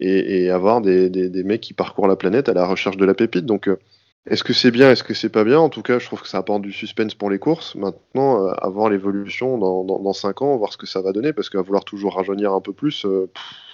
[0.00, 3.46] et, avoir des, mecs qui parcourent la planète à la recherche de la pépite.
[3.46, 3.78] Donc euh,
[4.26, 5.58] est-ce que c'est bien, est-ce que c'est pas bien?
[5.58, 7.74] En tout cas, je trouve que ça apporte du suspense pour les courses.
[7.74, 11.32] Maintenant, euh, avoir l'évolution dans, dans, dans, 5 ans, voir ce que ça va donner,
[11.32, 13.30] parce qu'à vouloir toujours rajeunir un peu plus, euh,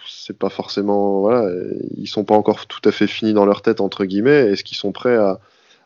[0.09, 1.21] c'est pas forcément.
[1.21, 1.49] Voilà,
[1.97, 4.51] ils sont pas encore tout à fait finis dans leur tête, entre guillemets.
[4.51, 5.41] Est-ce qu'ils sont prêts à,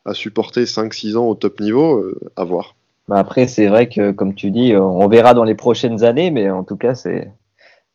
[0.04, 2.76] à supporter 5-6 ans au top niveau, euh, à voir.
[3.08, 6.30] Bah, après, c'est vrai que, comme tu dis, euh, on verra dans les prochaines années,
[6.30, 7.30] mais en tout cas, c'est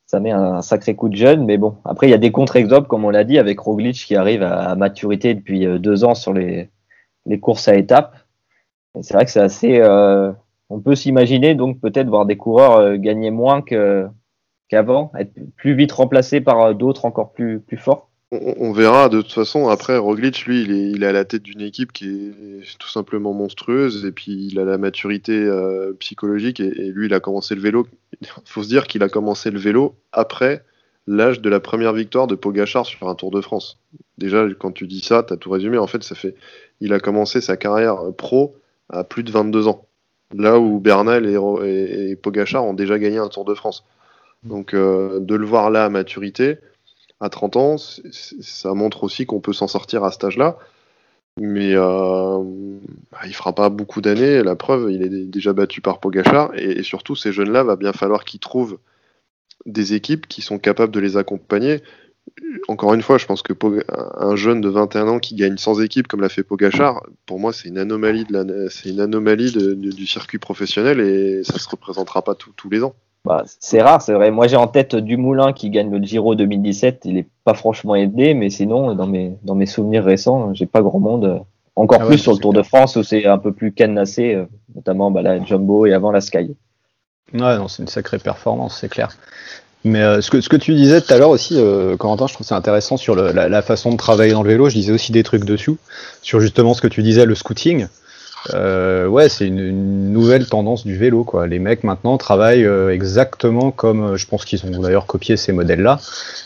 [0.06, 1.45] ça met un sacré coup de jeune.
[1.45, 4.16] Mais bon, après, il y a des contre-exemples, comme on l'a dit, avec Roglic qui
[4.16, 6.70] arrive à, maturité depuis euh, deux ans sur les,
[7.26, 8.16] les courses à étapes.
[9.01, 9.84] C'est vrai que c'est assez.
[10.70, 13.62] on peut s'imaginer donc peut-être voir des coureurs gagner moins
[14.70, 19.32] qu'avant, être plus vite remplacés par d'autres encore plus, plus forts on, verra de toute
[19.32, 19.70] façon.
[19.70, 24.06] Après, Roglic, lui, il est, à la tête d'une équipe qui est tout simplement monstrueuse
[24.06, 27.88] et puis il a la maturité euh, psychologique et, lui, il a commencé le vélo.
[28.22, 30.64] Il faut se dire qu'il a commencé le vélo après
[31.08, 33.80] l'âge de la première victoire de Pogachar sur un Tour de France.
[34.18, 35.78] Déjà, quand tu dis ça, tu as tout résumé.
[35.78, 36.36] En fait, ça fait,
[36.82, 38.56] il a commencé sa carrière pro
[38.90, 39.86] à plus de 22 ans.
[40.34, 43.86] Là où Bernal et, Pogachar ont déjà gagné un Tour de France.
[44.44, 46.58] Donc, euh, de le voir là à maturité,
[47.20, 50.57] à 30 ans, ça montre aussi qu'on peut s'en sortir à cet âge-là.
[51.38, 52.43] Mais euh,
[53.11, 54.41] bah, il fera pas beaucoup d'années.
[54.43, 56.51] La preuve, il est déjà battu par Pogachar.
[56.55, 58.78] Et, surtout, ces jeunes-là, va bien falloir qu'ils trouvent
[59.66, 61.82] des équipes qui sont capables de les accompagner.
[62.68, 63.53] Encore une fois, je pense que
[64.18, 67.53] un jeune de 21 ans qui gagne sans équipe comme l'a fait Pogachar, pour moi,
[67.53, 72.36] c'est une anomalie, de c'est une anomalie du circuit professionnel et ça se représentera pas
[72.36, 72.95] tous les ans.
[73.26, 74.30] Bah, c'est rare, c'est vrai.
[74.30, 77.02] Moi, j'ai en tête Dumoulin qui gagne le Giro 2017.
[77.06, 80.82] Il est pas franchement aidé, mais sinon, dans mes, dans mes souvenirs récents, j'ai pas
[80.82, 81.42] grand monde.
[81.76, 84.46] Encore ah plus sur le Tour de France où c'est un peu plus cadenassé, euh,
[84.76, 86.56] notamment bah, la Jumbo et avant la Sky.
[87.34, 89.10] Ouais, non, c'est une sacrée performance, c'est clair.
[89.84, 92.34] Mais euh, ce, que, ce que tu disais tout à l'heure aussi, euh, Corentin, je
[92.34, 94.70] trouve c'est intéressant sur la, la, façon de travailler dans le vélo.
[94.70, 95.76] Je disais aussi des trucs dessus,
[96.22, 97.88] sur justement ce que tu disais, le scouting.
[98.54, 101.24] Euh, ouais, c'est une, nouvelle tendance du vélo.
[101.24, 101.48] Quoi.
[101.48, 105.52] Les mecs maintenant travaillent euh, exactement comme, euh, je pense qu'ils ont d'ailleurs copié ces
[105.52, 106.00] modèles-là,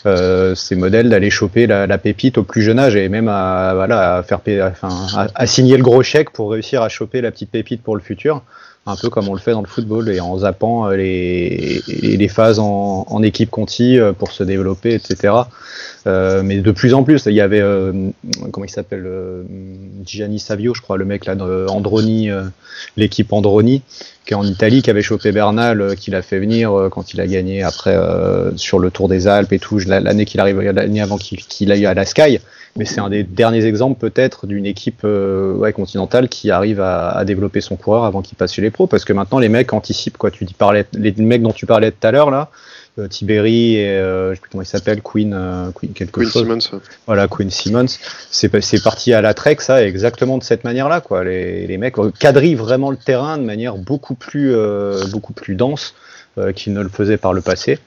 [0.06, 3.72] euh, ces modèles d'aller choper la, la, pépite au plus jeune âge et même à,
[3.74, 4.40] voilà, à faire,
[4.70, 8.02] enfin, à, signer le gros chèque pour réussir à choper la petite pépite pour le
[8.02, 8.42] futur.
[8.86, 12.28] Un peu comme on le fait dans le football et en zappant euh, les, les
[12.28, 15.34] phases en, en, équipe conti euh, pour se développer, etc.
[16.06, 17.92] Euh, mais de plus en plus, il y avait euh,
[18.50, 19.06] comment il s'appelle
[20.04, 21.34] Gianni Savio, je crois, le mec là
[21.68, 22.30] Androni,
[22.96, 23.82] l'équipe Androni,
[24.24, 27.26] qui est en Italie, qui avait chopé Bernal, qui l'a fait venir quand il a
[27.26, 27.96] gagné après
[28.56, 31.86] sur le Tour des Alpes et tout, l'année qu'il arrive, l'année avant qu'il qu aille
[31.86, 32.40] à la Sky
[32.76, 37.10] mais c'est un des derniers exemples peut-être d'une équipe euh, ouais, continentale qui arrive à,
[37.10, 39.72] à, développer son coureur avant qu'il passe chez les pros, parce que maintenant les mecs
[39.72, 40.30] anticipent quoi.
[40.30, 42.50] Tu dis parlais, les mecs dont tu parlais tout à l'heure là,
[42.98, 46.28] euh, Tiberi et euh, je sais plus comment il s'appelle, Queen, euh, Queen quelque Queen
[46.28, 46.42] chose.
[46.42, 46.80] Simmons.
[47.06, 47.86] Voilà, Queen Simmons.
[48.30, 51.24] C'est parti à la trek ça exactement de cette manière-là quoi.
[51.24, 54.54] Les, les mecs quadrillent vraiment le terrain de manière beaucoup plus
[55.10, 55.94] beaucoup plus dense
[56.54, 57.78] qu'ils ne le faisaient par le passé.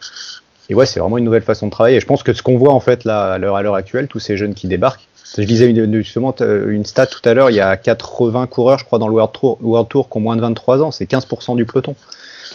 [0.69, 1.97] Et ouais, c'est vraiment une nouvelle façon de travailler.
[1.97, 4.37] Et je pense que ce qu'on voit en fait là, à l'heure actuelle, tous ces
[4.37, 5.07] jeunes qui débarquent,
[5.37, 8.85] je disais une, justement une stat tout à l'heure, il y a 80 coureurs, je
[8.85, 11.55] crois, dans le World Tour, World Tour qui ont moins de 23 ans, c'est 15%
[11.55, 11.95] du peloton.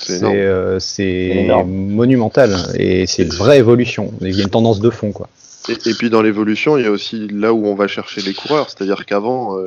[0.01, 0.79] C'est euh,
[1.65, 4.13] monumental et c'est une vraie évolution.
[4.21, 5.29] Il y a une tendance de fond, quoi.
[5.69, 8.33] Et, et puis dans l'évolution, il y a aussi là où on va chercher les
[8.33, 9.67] coureurs, c'est-à-dire qu'avant, euh,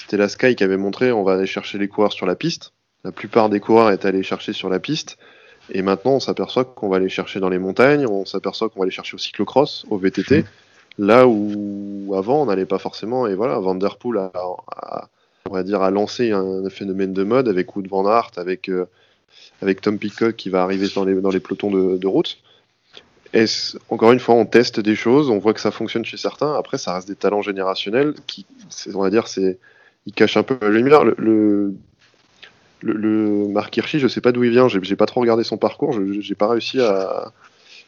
[0.00, 2.72] c'était la Sky qui avait montré on va aller chercher les coureurs sur la piste.
[3.04, 5.16] La plupart des coureurs étaient allés chercher sur la piste.
[5.70, 8.84] Et maintenant, on s'aperçoit qu'on va aller chercher dans les montagnes, on s'aperçoit qu'on va
[8.84, 10.44] aller chercher au cyclocross, au VTT, mmh.
[10.98, 13.26] là où avant on n'allait pas forcément.
[13.26, 15.08] Et voilà, Van Der Poel a, a,
[15.48, 18.86] on va dire, a lancé un phénomène de mode avec Wood Van Aert, avec, euh,
[19.62, 22.38] avec Tom Pitcock qui va arriver dans les, dans les pelotons de, de route.
[23.34, 23.44] Et
[23.90, 26.54] encore une fois, on teste des choses, on voit que ça fonctionne chez certains.
[26.54, 28.46] Après, ça reste des talents générationnels qui,
[28.94, 29.58] on va dire, c'est,
[30.06, 31.04] ils cachent un peu la lumière.
[31.04, 31.74] Le, le
[32.80, 35.56] le, le Marc Hirschi, je sais pas d'où il vient, j'ai pas trop regardé son
[35.56, 37.32] parcours, j'ai pas réussi à.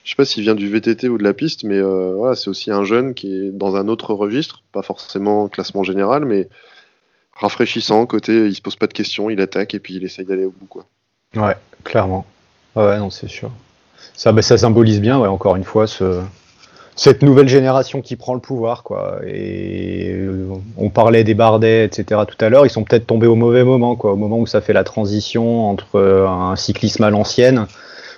[0.03, 2.49] Je sais pas s'il vient du VTT ou de la piste, mais euh, voilà, c'est
[2.49, 6.49] aussi un jeune qui est dans un autre registre, pas forcément classement général, mais
[7.34, 10.47] rafraîchissant, côté il se pose pas de questions, il attaque et puis il essaye d'aller
[10.47, 10.66] au bout.
[10.66, 10.86] Quoi.
[11.36, 12.24] Ouais, clairement.
[12.74, 13.51] Ouais, non, c'est sûr.
[14.14, 16.22] Ça, bah, ça symbolise bien, ouais, encore une fois, ce,
[17.01, 19.21] cette nouvelle génération qui prend le pouvoir, quoi.
[19.27, 20.15] Et
[20.77, 22.21] on parlait des Bardet, etc.
[22.29, 24.61] tout à l'heure, ils sont peut-être tombés au mauvais moment, quoi, au moment où ça
[24.61, 27.67] fait la transition entre un cyclisme à l'ancienne,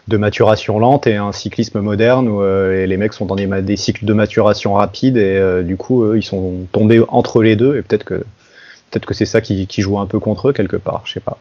[0.08, 4.04] de maturation lente, et un cyclisme moderne où euh, les mecs sont dans des, cycles
[4.04, 7.82] de maturation rapide, et euh, du coup, eux, ils sont tombés entre les deux, et
[7.82, 8.14] peut-être que
[8.90, 11.20] peut-être que c'est ça qui, qui joue un peu contre eux quelque part, je sais
[11.20, 11.38] pas.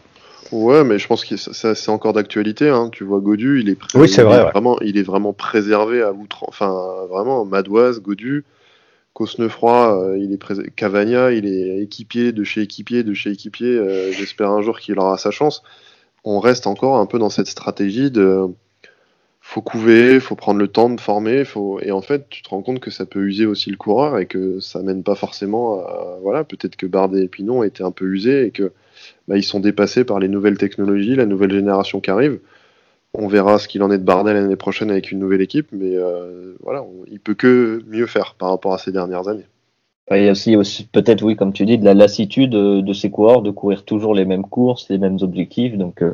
[0.51, 2.69] Ouais, mais je pense que c'est encore d'actualité.
[2.69, 2.89] Hein.
[2.91, 4.51] Tu vois, Godu, il est, oui, c'est vrai, il est ouais.
[4.51, 6.43] vraiment, il est vraiment préservé à outre.
[6.47, 6.73] Enfin,
[7.09, 8.43] vraiment, Madoise, Godu,
[9.13, 10.75] Cosnefroy, euh, il est.
[10.75, 13.77] Cavagna, il est équipier de chez équipier, de chez équipier.
[13.77, 15.63] Euh, J'espère un jour qu'il aura sa chance.
[16.23, 18.47] On reste encore un peu dans cette stratégie de
[19.51, 22.61] faut couver, faut prendre le temps de former, faut et en fait tu te rends
[22.61, 26.19] compte que ça peut user aussi le coureur et que ça mène pas forcément à
[26.21, 28.71] voilà peut-être que Bardet et Pinon étaient un peu usés et que
[29.27, 32.39] bah, ils sont dépassés par les nouvelles technologies, la nouvelle génération qui arrive.
[33.13, 35.97] On verra ce qu'il en est de Bardet l'année prochaine avec une nouvelle équipe, mais
[35.97, 39.47] euh, voilà, il peut que mieux faire par rapport à ces dernières années.
[40.11, 43.11] Il y a aussi, peut-être, oui, comme tu dis, de la lassitude de, de ces
[43.11, 45.77] coureurs de courir toujours les mêmes courses, les mêmes objectifs.
[45.77, 46.13] Donc, euh,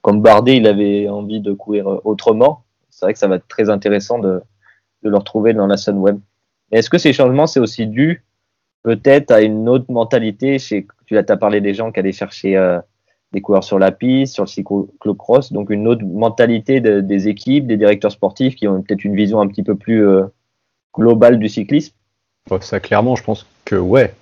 [0.00, 3.70] comme Bardet, il avait envie de courir autrement, c'est vrai que ça va être très
[3.70, 4.40] intéressant de,
[5.02, 6.18] de le retrouver dans la Sunweb.
[6.70, 8.24] Est-ce que ces changements, c'est aussi dû
[8.82, 12.78] peut-être à une autre mentalité chez, tu as parlé des gens qui allaient chercher euh,
[13.32, 17.66] des coureurs sur la piste, sur le cyclocross, donc une autre mentalité de, des équipes,
[17.66, 20.22] des directeurs sportifs qui ont peut-être une vision un petit peu plus euh,
[20.94, 21.94] globale du cyclisme?
[22.60, 24.14] Ça, clairement, je pense que ouais.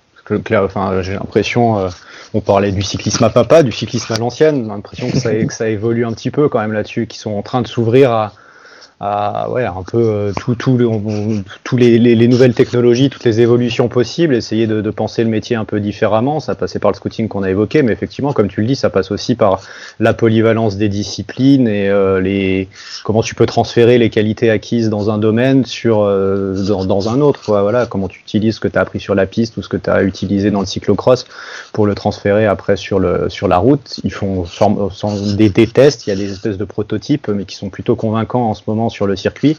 [0.51, 1.89] Enfin, j'ai l'impression, euh,
[2.35, 5.69] on parlait du cyclisme à papa, du cyclisme à l'ancienne, l'impression que ça, que ça
[5.69, 8.33] évolue un petit peu quand même là-dessus, qui sont en train de s'ouvrir à,
[9.01, 14.35] à ouais, un peu euh, tous les, les, les, nouvelles technologies, toutes les évolutions possibles,
[14.35, 16.41] essayer de, penser le métier un peu différemment.
[16.41, 18.89] Ça passait par le scouting qu'on a évoqué, mais effectivement, comme tu le dis, ça
[18.89, 19.61] passe aussi par
[19.99, 22.67] la polyvalence des disciplines et euh, les
[23.05, 27.57] comment tu peux transférer les qualités acquises dans un domaine sur euh, dans, un autre.
[27.61, 29.77] Voilà, comment tu utilises ce que tu as appris sur la piste ou ce que
[29.77, 31.25] tu as utilisé dans le cyclocross
[31.71, 34.01] pour le transférer après sur le sur la route.
[34.03, 34.91] Ils font sans,
[35.35, 38.53] des tests, il y a des espèces de prototypes, mais qui sont plutôt convaincants en
[38.53, 39.57] ce moment sur le circuit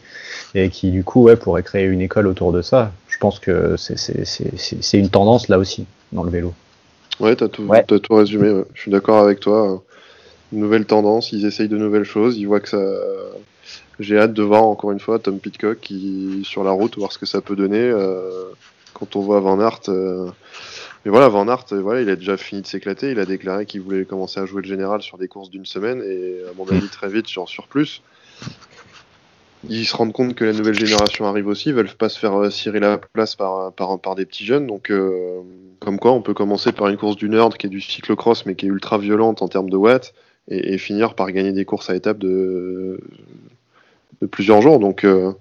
[0.54, 2.92] et qui du coup ouais, pourrait créer une école autour de ça.
[3.08, 6.54] Je pense que c'est une tendance là aussi dans le vélo.
[7.20, 7.84] Ouais, t'as tout, ouais.
[7.88, 8.50] As tout résumé.
[8.50, 8.64] Ouais.
[8.74, 9.82] Je suis d'accord avec toi.
[10.52, 12.82] Une nouvelle tendance, ils essayent de nouvelles choses, ils voient que ça.
[14.00, 17.18] J'ai hâte de voir encore une fois Tom Pitcock qui sur la route voir ce
[17.18, 18.30] que ça peut donner euh,
[18.94, 19.80] quand on voit Van Aert.
[19.88, 20.30] Euh...
[21.04, 23.10] Mais voilà, Van Aert, voilà, il a déjà fini de s'éclater.
[23.10, 26.02] Il a déclaré qu'il voulait commencer à jouer le général sur des courses d'une semaine
[26.02, 28.00] et à mon avis très vite sur surplus
[29.68, 32.34] ils se rendent compte que la nouvelle génération arrive aussi, ils veulent pas se faire
[32.38, 34.66] euh, cirer la place par, par, par des petits jeunes.
[34.66, 35.40] Donc, euh,
[35.78, 38.54] comme quoi, on peut commencer par une course du nerd qui est du cyclocross, mais
[38.54, 40.14] qui est ultra violente en termes de watts,
[40.48, 43.00] et, et finir par gagner des courses à étapes de,
[44.20, 44.78] de plusieurs jours.
[44.78, 45.32] Donc, euh,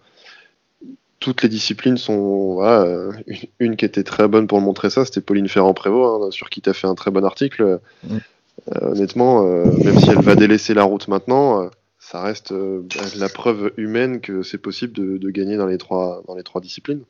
[1.20, 2.54] toutes les disciplines sont.
[2.54, 6.32] Voilà, euh, une, une qui était très bonne pour montrer ça, c'était Pauline Ferrand-Prévot, hein,
[6.32, 7.80] sur qui tu as fait un très bon article.
[8.72, 11.70] Euh, honnêtement, euh, même si elle va délaisser la route maintenant, euh,
[12.00, 12.82] ça reste euh,
[13.18, 16.62] la preuve humaine que c'est possible de, de gagner dans les trois, dans les trois
[16.62, 17.02] disciplines.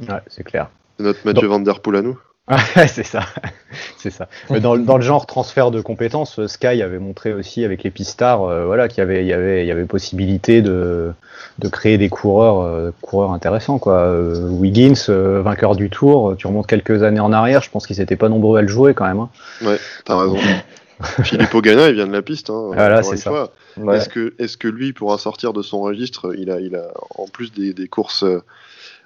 [0.00, 0.70] Ouais, c'est clair.
[0.98, 2.18] C'est notre Mathieu Van Der Poel à nous.
[2.86, 3.22] C'est ça,
[3.96, 4.28] c'est ça.
[4.50, 7.82] Mais dans, le- dans le genre transfert de compétences, euh, Sky avait montré aussi avec
[7.82, 11.10] les Pistars, euh, voilà, qu'il y avait, il y avait, il y avait possibilité de,
[11.58, 13.94] de créer des coureurs, euh, coureurs intéressants, quoi.
[13.94, 18.14] Euh, Wiggins, vainqueur du Tour, tu remontes quelques années en arrière, je pense qu'ils n'étaient
[18.14, 19.18] pas nombreux à le jouer quand même.
[19.18, 19.30] hein.
[19.64, 20.36] Ouais, t'as raison.
[21.24, 22.50] Philippe Ogana, il vient de la piste.
[22.50, 23.50] Hein, Voilà, encore c'est une ça.
[23.76, 23.96] Ouais.
[23.96, 26.34] Est-ce que, est-ce que lui pourra sortir de son registre?
[26.38, 28.42] Il a, il a, en plus des, des courses, euh,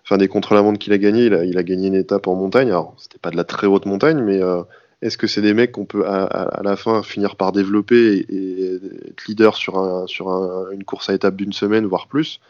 [0.05, 2.69] enfin des contre-la-montre qu'il a gagné, il a, il a gagné une étape en montagne.
[2.69, 4.63] Alors, c'était pas de la très haute montagne, mais euh,
[5.03, 8.15] est-ce que c'est des mecs qu'on peut à, à- à la fin finir par développer
[8.29, 12.07] et, et être leader sur, un, sur un- une course à étape d'une semaine, voire
[12.07, 12.41] plus?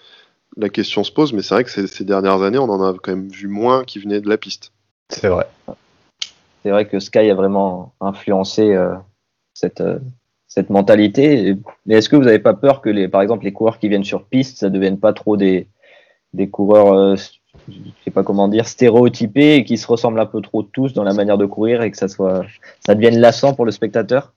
[0.56, 2.92] La question se pose, mais c'est vrai que ces, ces dernières années, on en a
[2.92, 4.72] quand même vu moins qui venaient de la piste.
[5.08, 5.46] C'est vrai.
[6.62, 8.94] C'est vrai que Sky a vraiment influencé euh,
[9.60, 9.98] cette, euh,
[10.48, 11.56] cette mentalité.
[11.86, 14.04] Mais est-ce que vous n'avez pas peur que, les, par exemple, les coureurs qui viennent
[14.04, 15.68] sur piste, ça ne devienne pas trop des,
[16.50, 17.16] coureurs, euh,
[17.68, 21.04] je sais pas comment dire, stéréotypés et qui se ressemblent un peu trop tous dans
[21.04, 22.44] la manière de courir et que ça, soit,
[22.80, 24.34] ça devienne lassant pour le spectateur?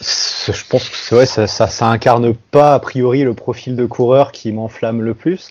[0.00, 3.84] Je pense que c'est vrai, ça, ça, ça incarne pas a priori le profil de
[3.84, 5.50] coureur qui m'enflamme le plus.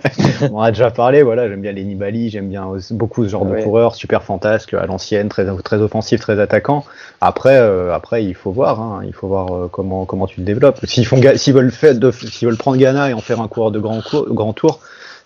[0.52, 3.58] On a déjà parlé, voilà, j'aime bien les Nibali, j'aime bien beaucoup ce genre Ouais.
[3.58, 6.84] de coureur, super fantasque, à l'ancienne, très, très offensif, très attaquant.
[7.20, 10.46] Après, euh, après, il faut voir, hein, il faut voir euh, comment, comment tu le
[10.46, 10.78] développes.
[10.84, 13.48] S'ils font, ga- s'ils veulent faire, de- s'ils veulent prendre Ghana et en faire un
[13.48, 14.78] coureur de grand, grand tour,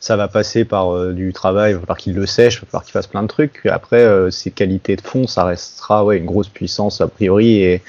[0.02, 2.66] ça va passer par euh, du travail, il va falloir qu'il le sèche, il va
[2.66, 3.64] falloir qu'il fasse plein de trucs.
[3.66, 7.82] Après, euh, ses qualités de fond, ça restera ouais, une grosse puissance a priori et,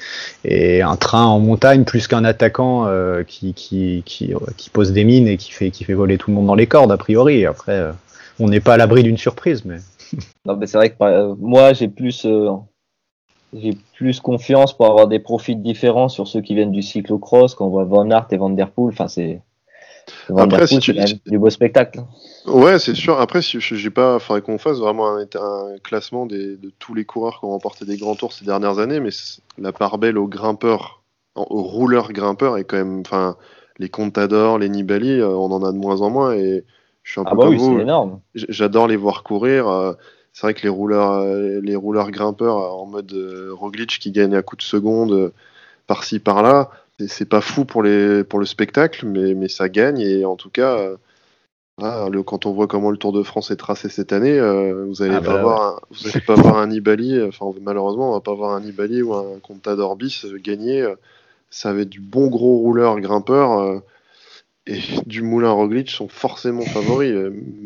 [0.44, 4.32] et un train en montagne plus qu'un attaquant euh, qui, qui, qui,
[4.72, 6.92] pose des mines et qui fait, qui fait voler tout le monde dans les cordes
[6.92, 7.46] a priori.
[7.46, 7.90] Après,
[8.38, 9.78] on n'est pas à l'abri d'une surprise, mais
[10.46, 12.24] Non, mais c'est vrai que moi, j'ai plus,
[13.52, 17.66] j'ai plus confiance pour avoir des profils différents sur ceux qui viennent du cyclocross, quand
[17.66, 18.92] on voit Van Aert et Van Der Poel.
[18.92, 19.40] Enfin, c'est.
[20.36, 20.92] Après, si tu-
[21.26, 22.00] du beau spectacle.
[22.46, 23.18] Ouais, c'est sûr.
[23.20, 27.04] Après, si j'ai pas, faudrait qu'on fasse vraiment un, un classement des, de tous les
[27.04, 29.10] coureurs qui ont remporté des grands tours ces dernières années, mais
[29.58, 31.02] la part belle aux grimpeurs,
[31.36, 33.36] aux rouleurs grimpeurs est quand même, enfin,
[33.78, 36.64] les Contador, les Nibali, euh, on en a de moins en moins et
[37.02, 38.20] je suis un peu Ah bah oui, c'est énorme.
[38.34, 39.68] J'adore les voir courir.
[39.68, 39.92] euh,
[40.32, 43.12] C'est vrai que les rouleurs, euh, les rouleurs grimpeurs en mode
[43.52, 45.32] Roglic qui gagnent à coup de seconde
[45.86, 50.24] par-ci par-là, c'est- pas fou pour les pour le spectacle, mais mais ça gagne et
[50.24, 50.96] en tout cas, euh,
[52.08, 55.02] le- quand on voit comment le Tour de France est tracé cette année, euh, vous
[55.02, 55.42] allez Ah pas bah
[56.26, 57.20] pas voir un Nibali.
[57.22, 60.86] Enfin, malheureusement, on va pas voir un Nibali ou un Contador bis euh, gagner.
[61.50, 63.82] Ça va être du bon gros rouleur grimpeur.
[64.66, 67.12] et du Moulin Roglic sont forcément favoris.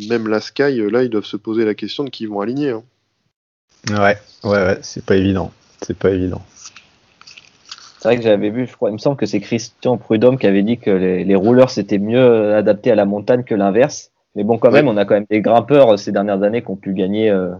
[0.09, 2.70] Même la Sky, là, ils doivent se poser la question de qui ils vont aligner.
[2.70, 2.83] hein.
[3.91, 5.53] ouais, ouais, ouais, c'est pas évident.
[5.83, 6.43] C'est pas évident.
[7.99, 10.46] C'est vrai que j'avais vu, je crois, il me semble que c'est Christian Prudhomme qui
[10.46, 14.11] avait dit que les, les rouleurs c'était mieux adapté à la montagne que l'inverse.
[14.36, 14.74] Mais bon, quand Oui.
[14.74, 17.28] même, on a quand même des grimpeurs euh, ces dernières années qui ont pu gagner
[17.30, 17.51] euh,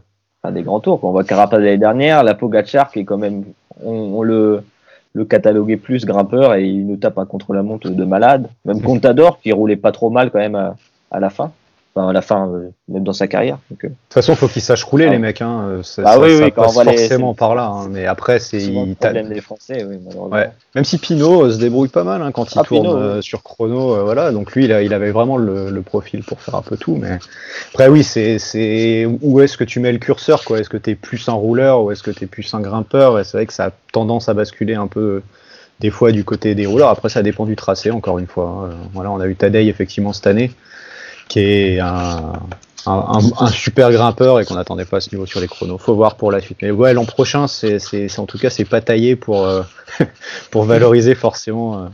[0.43, 1.01] enfin, des grands tours.
[1.01, 1.09] quoi.
[1.09, 3.45] On voit Carapaz l'année dernière, la Pogacar qui est quand même,
[3.85, 4.63] on, on le,
[5.13, 8.49] le cataloguait plus grimpeur et il nous tape un contre-la-montre de malade.
[8.65, 10.77] Même Contador qui roulait pas trop mal quand même à,
[11.11, 11.51] à la fin.
[11.99, 13.59] Enfin, à la fin, euh, même dans sa carrière.
[13.71, 15.11] Donc, euh, De toute façon, faut qu'ils sachent rouler, Ah.
[15.11, 15.43] les mecs.
[15.43, 15.65] Hein.
[15.69, 17.65] euh, Ça, Ah ça- oui, ça oui, quand passe les- forcément par là.
[17.67, 17.89] hein.
[17.91, 20.37] Mais après, c'est le il problème des Français, oui, malheureusement.
[20.37, 20.51] Ouais.
[20.75, 24.05] Même si Pinot euh, se débrouille pas mal hein, quand il Ah, tourne sur chrono,
[24.05, 24.31] voilà.
[24.33, 26.95] Donc lui, il, a- il avait vraiment le, le profil pour faire un peu tout.
[26.97, 27.19] Mais
[27.73, 30.59] après, oui, c'est c'est où est-ce que tu mets le curseur, quoi?
[30.61, 33.19] Est-ce que tu es plus un rouleur ou est-ce que tu es plus un grimpeur?
[33.19, 35.23] Et c'est vrai que ça a tendance à basculer un peu
[35.81, 36.89] des fois du côté des rouleurs.
[36.89, 38.45] Après, ça dépend du tracé, encore une fois.
[38.47, 38.71] hein.
[38.71, 40.51] Euh, Voilà, on a eu Tadei effectivement cette année,
[41.29, 42.33] qui est un,
[42.87, 45.79] un, un- un super grimpeur et qu'on n'attendait pas à ce niveau sur les chronos.
[45.79, 46.59] Faut voir pour la suite.
[46.63, 47.79] Mais ouais, l'an prochain, c'est
[48.19, 49.63] en tout cas, c'est pas taillé pour euh,
[50.51, 51.87] pour valoriser forcément euh,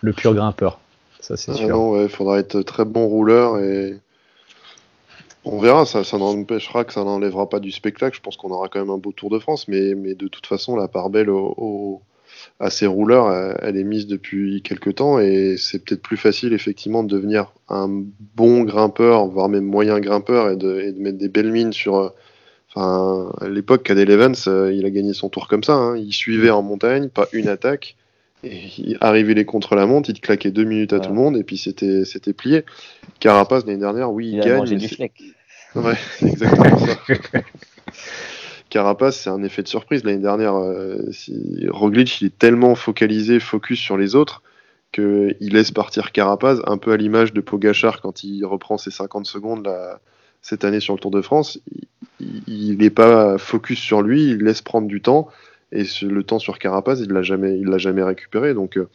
[0.00, 0.78] le pur grimpeur.
[1.20, 1.68] Ça, c'est Ah sûr.
[1.68, 3.98] non, ouais, il faudra être très bon rouleur et
[5.44, 5.84] on verra.
[5.86, 8.16] Ça, ça n'empêchera que ça n'enlèvera pas du spectacle.
[8.16, 10.46] Je pense qu'on aura quand même un beau Tour de France, mais, mais de toute
[10.46, 12.02] façon, la part belle au- au-
[12.60, 17.02] à ces rouleurs, elle, est mise depuis quelques temps et c'est peut-être plus facile effectivement
[17.04, 17.88] de devenir un
[18.34, 21.96] bon grimpeur, voire même moyen grimpeur et de, et de mettre des belles mines sur.
[21.96, 22.08] euh,
[22.74, 25.72] Enfin, à l'époque, Cadel Evans, euh, il a gagné son tour comme ça.
[25.72, 25.96] hein.
[25.96, 27.96] Il suivait en montagne, pas une attaque.
[28.44, 31.56] Et arrivé les contre-la-montre, il te claquait deux minutes à tout le monde et puis
[31.56, 32.64] c'était c'était plié.
[33.20, 34.56] Carapace l'année dernière, oui, il, Il a gagne.
[34.58, 35.12] mangé mais du fleck.
[35.76, 36.98] Ouais, c'est exactement ça.
[38.68, 40.04] Carapace, c'est un effet de surprise.
[40.04, 44.42] L'année dernière, euh, si- Roglic, il est tellement focalisé, focus sur les autres,
[44.92, 49.26] qu'il laisse partir Carapace, un peu à l'image de Pogachar quand il reprend ses 50
[49.26, 49.68] secondes
[50.42, 51.60] cette année sur le Tour de France.
[52.20, 55.28] Il n'est pas focus sur lui, il laisse prendre du temps,
[55.72, 58.54] et le temps sur Carapace, il l'a jamais, il l'a jamais récupéré.
[58.54, 58.88] Donc, euh,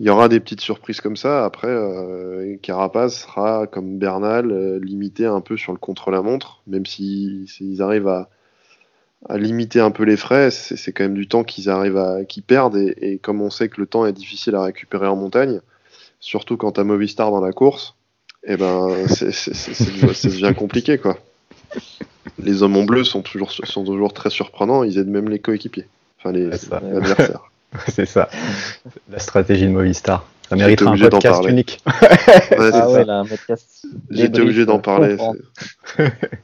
[0.00, 1.44] il y aura des petites surprises comme ça.
[1.44, 7.48] Après, euh, Carapace sera, comme Bernal, euh, limité un peu sur le contre-la-montre, même s'ils
[7.48, 8.28] s'ils arrivent à,
[9.28, 12.42] à limiter un peu les frais, c'est quand même du temps qu'ils arrivent à qu'ils
[12.42, 12.76] perdent.
[12.76, 15.60] Et, et comme on sait que le temps est difficile à récupérer en montagne,
[16.20, 17.94] surtout quand t'as Movistar dans la course,
[18.46, 21.16] et ben c'est c'est- c'est- c'est- ça devient compliqué quoi.
[22.42, 24.84] Les hommes en bleu sont toujours sont toujours très surprenants.
[24.84, 25.86] Ils aident même les coéquipiers,
[26.18, 27.50] enfin les adversaires.
[27.88, 28.28] C'est ça.
[29.10, 30.24] La stratégie de Movistar.
[30.48, 31.82] Ça mériterait un obligé d'en podcast unique.
[31.86, 31.92] Ouais,
[32.50, 32.90] c'est Ah ça.
[32.90, 33.86] ouais, là, un podcast.
[34.10, 35.16] J'étais obligé d'en parler.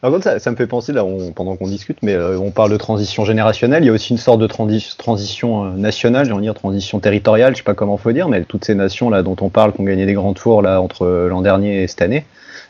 [0.00, 2.50] Par contre, ça, ça me fait penser, là, on- pendant qu'on discute, mais euh, on
[2.50, 6.26] parle de transition générationnelle, il y a aussi une sorte de transi- transition euh, nationale,
[6.26, 8.74] j'ai envie de dire transition territoriale, je sais pas comment faut dire, mais toutes ces
[8.74, 11.42] nations là dont on parle, qui ont gagné des grands tours là entre euh, l'an
[11.42, 12.24] dernier et cette année,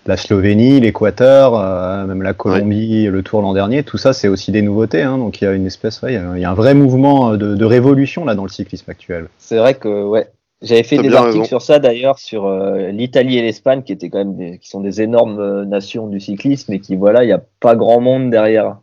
[0.06, 4.50] la Slovénie, l'Équateur, euh, même la Colombie, le tour l'an dernier, tout ça c'est aussi
[4.52, 6.44] des nouveautés, hein, donc il y a une espèce, ouais, il y a- il y,
[6.44, 9.28] a un vrai mouvement euh, de, de révolution là dans le cyclisme actuel.
[9.38, 10.28] C'est vrai que ouais.
[10.60, 11.44] J'avais fait des articles raison.
[11.44, 14.80] sur ça d'ailleurs sur euh, l'Italie et l'Espagne qui étaient quand même des, qui sont
[14.80, 18.30] des énormes euh, nations du cyclisme et qui voilà il n'y a pas grand monde
[18.30, 18.78] derrière.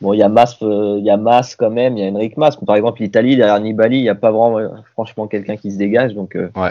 [0.00, 2.10] Bon il y a Mas, euh, il y a Mas quand même, il y a
[2.10, 2.60] Enric Mas.
[2.60, 5.70] Mais par exemple l'Italie derrière Nibali il n'y a pas vraiment euh, franchement quelqu'un qui
[5.70, 6.70] se dégage donc euh, Ouais.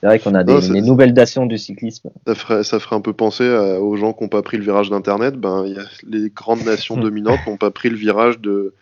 [0.00, 2.10] c'est vrai qu'on a des, Non, c'est- des nouvelles nations du cyclisme.
[2.28, 4.62] Ça ferait, ça ferait un peu penser à- aux gens qui n'ont pas pris le
[4.62, 5.34] virage d'Internet.
[5.34, 8.72] Ben, il y a- les grandes nations dominantes n'ont pas pris le virage de,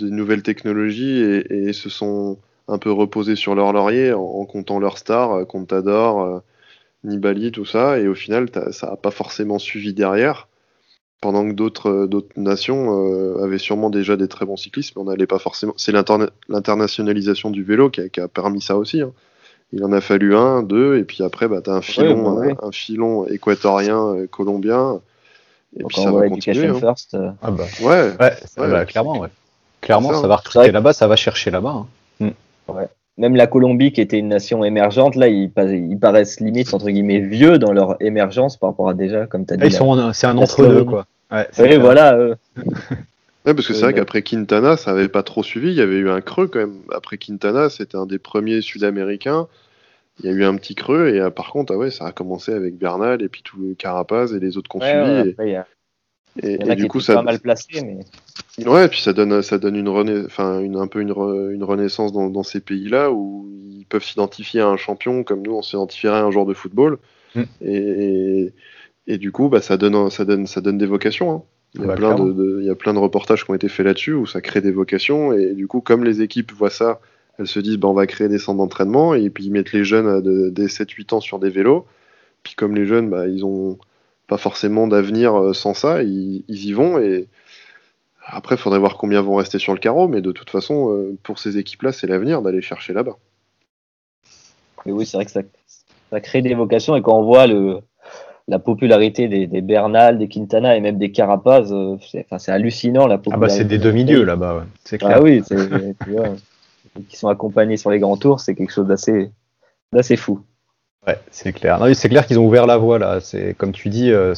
[0.00, 2.38] de nouvelles technologies et, et se sont
[2.68, 6.38] un peu reposés sur leur laurier en, en comptant leurs stars, euh, Contador, euh,
[7.04, 7.98] Nibali, tout ça.
[7.98, 10.48] Et au final, ça n'a pas forcément suivi derrière.
[11.22, 15.06] Pendant que d'autres euh, nations euh, avaient sûrement déjà des très bons cyclistes, mais on
[15.06, 15.72] n'allait pas forcément.
[15.76, 19.00] C'est l'interna- l'internationalisation du vélo qui a, qui a permis ça aussi.
[19.00, 19.12] hein.
[19.72, 22.42] Il en a fallu un, deux, et puis après, bah, tu as un filon, bah
[22.62, 25.00] un, un filon équatorien, colombien,
[25.76, 26.66] et Donc puis ça va continuer.
[26.68, 26.78] Hein.
[26.78, 27.14] First.
[27.14, 28.12] euh, Ah bah, Ouais,
[28.46, 29.28] ça clairement, ouais.
[29.80, 31.70] Clairement, ça, ça, va recruter là-bas, ça va chercher là-bas.
[31.70, 31.86] hein.
[33.18, 36.90] Même la Colombie qui était une nation émergente là ils, pa- ils paraissent limite entre
[36.90, 39.62] guillemets vieux dans leur émergence par rapport à déjà comme tu as dit.
[39.62, 40.86] Là, ils la- sont en- c'est un entre-deux, Slovénie.
[40.86, 41.06] quoi.
[41.32, 42.14] Ouais, c'est Oui, voilà.
[42.14, 42.34] euh,
[43.46, 45.68] Ouais, parce que c'est Euh, vrai bah- qu'après Quintana, ça avait pas trop suivi.
[45.68, 46.78] Il y avait eu un creux quand même.
[46.92, 49.46] Après Quintana, c'était un des premiers Sud-Américains.
[50.18, 52.12] Il y a eu un petit creux et euh, par contre, ah ouais, ça a
[52.12, 55.04] commencé avec Bernal et puis tout le Carapaz et les autres qu'on ouais, suivi.
[55.10, 55.66] ouais, et- après, il y, a-
[56.42, 57.98] et, il y en et a du coup, ça, pas mal placés, mais
[58.66, 61.64] Ouais, puis ça donne, ça donne une, rena- enfin, une, un peu une, re- une
[61.64, 65.62] renaissance dans, dans ces pays-là où ils peuvent s'identifier à un champion comme nous, on
[65.62, 66.98] s'identifierait à un joueur de football.
[67.34, 67.42] Mm.
[67.62, 68.52] Et,
[69.06, 71.32] et, du coup, bah, ça, donne, ça, donne, ça donne des vocations.
[71.32, 71.42] hein.
[71.74, 73.84] Il, y a plein de, il y a plein de reportages qui ont été faits
[73.84, 75.34] là-dessus où ça crée des vocations.
[75.34, 77.00] Et du coup, comme les équipes voient ça,
[77.38, 79.84] elles se disent bah, on va créer des centres d'entraînement et puis ils mettent les
[79.84, 80.22] jeunes
[80.52, 81.84] des 7-8 ans sur des vélos.
[82.42, 83.76] Puis comme les jeunes, bah, ils ont
[84.26, 87.28] pas forcément d'avenir euh, sans ça, ils, ils y vont et
[88.28, 91.16] après, il faudrait voir combien vont rester sur le carreau, mais de toute façon, euh,
[91.22, 93.16] pour ces équipes-là, c'est l'avenir d'aller chercher là-bas.
[94.84, 95.42] Mais oui, c'est vrai que ça,
[96.10, 97.78] ça crée des vocations et quand on voit le,
[98.48, 102.50] la popularité des, des Bernal, des Quintana et même des Carapaz, euh, c'est enfin, c'est
[102.52, 103.46] hallucinant la Ah popularité.
[103.46, 104.64] bah c'est des demi-dieux là-bas, ouais.
[104.84, 105.18] c'est clair.
[105.18, 105.54] Ah oui, tu
[106.10, 106.28] vois,
[107.08, 109.30] qui sont accompagnés sur les grands tours, c'est quelque chose d'assez
[109.92, 110.40] d'assez fou.
[111.06, 111.78] Ouais, c'est clair.
[111.78, 113.18] Non, c'est clair qu'ils ont ouvert la voie là.
[113.20, 114.34] C'est comme tu dis, euh,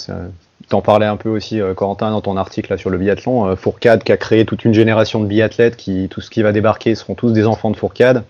[0.68, 3.46] t'en parlais un peu aussi, euh, Corentin, dans ton article là sur le biathlon.
[3.48, 6.52] Euh, Fourcade qui a créé toute une génération de biathlètes qui, tout ce qui va
[6.52, 8.24] débarquer, seront tous des enfants de Fourcade.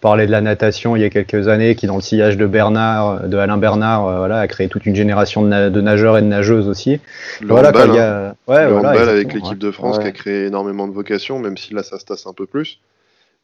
[0.00, 3.28] Parlait de la natation il y a quelques années, qui dans le sillage de Bernard,
[3.28, 6.22] de Alain Bernard, euh, voilà, a créé toute une génération de, na- de nageurs et
[6.22, 6.98] de nageuses aussi.
[7.40, 8.34] Le voilà, handball, il y hein.
[8.48, 10.02] a, ouais, Le voilà, handball avec l'équipe de France Ouais.
[10.04, 12.80] qui a créé énormément de vocations, même si là ça se tasse un peu plus.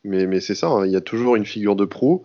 [0.04, 2.22] Mais, mais c'est ça, hein, il y a toujours une figure de proue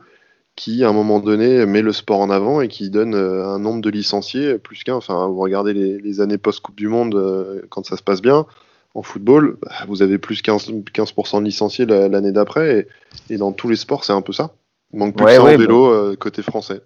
[0.55, 3.59] qui, à un moment donné, met le sport en avant et qui donne euh, un
[3.59, 4.95] nombre de licenciés plus qu'un.
[4.95, 8.45] Enfin, vous regardez les, les années post-Coupe du Monde, euh, quand ça se passe bien,
[8.93, 12.87] en football, bah, vous avez plus 15%, 15 de licenciés la- l'année d'après.
[13.29, 14.51] Et, et dans tous les sports, c'est un peu ça.
[14.93, 16.81] Il manque plus Ouais, que ça ouais, en vélo euh, côté français.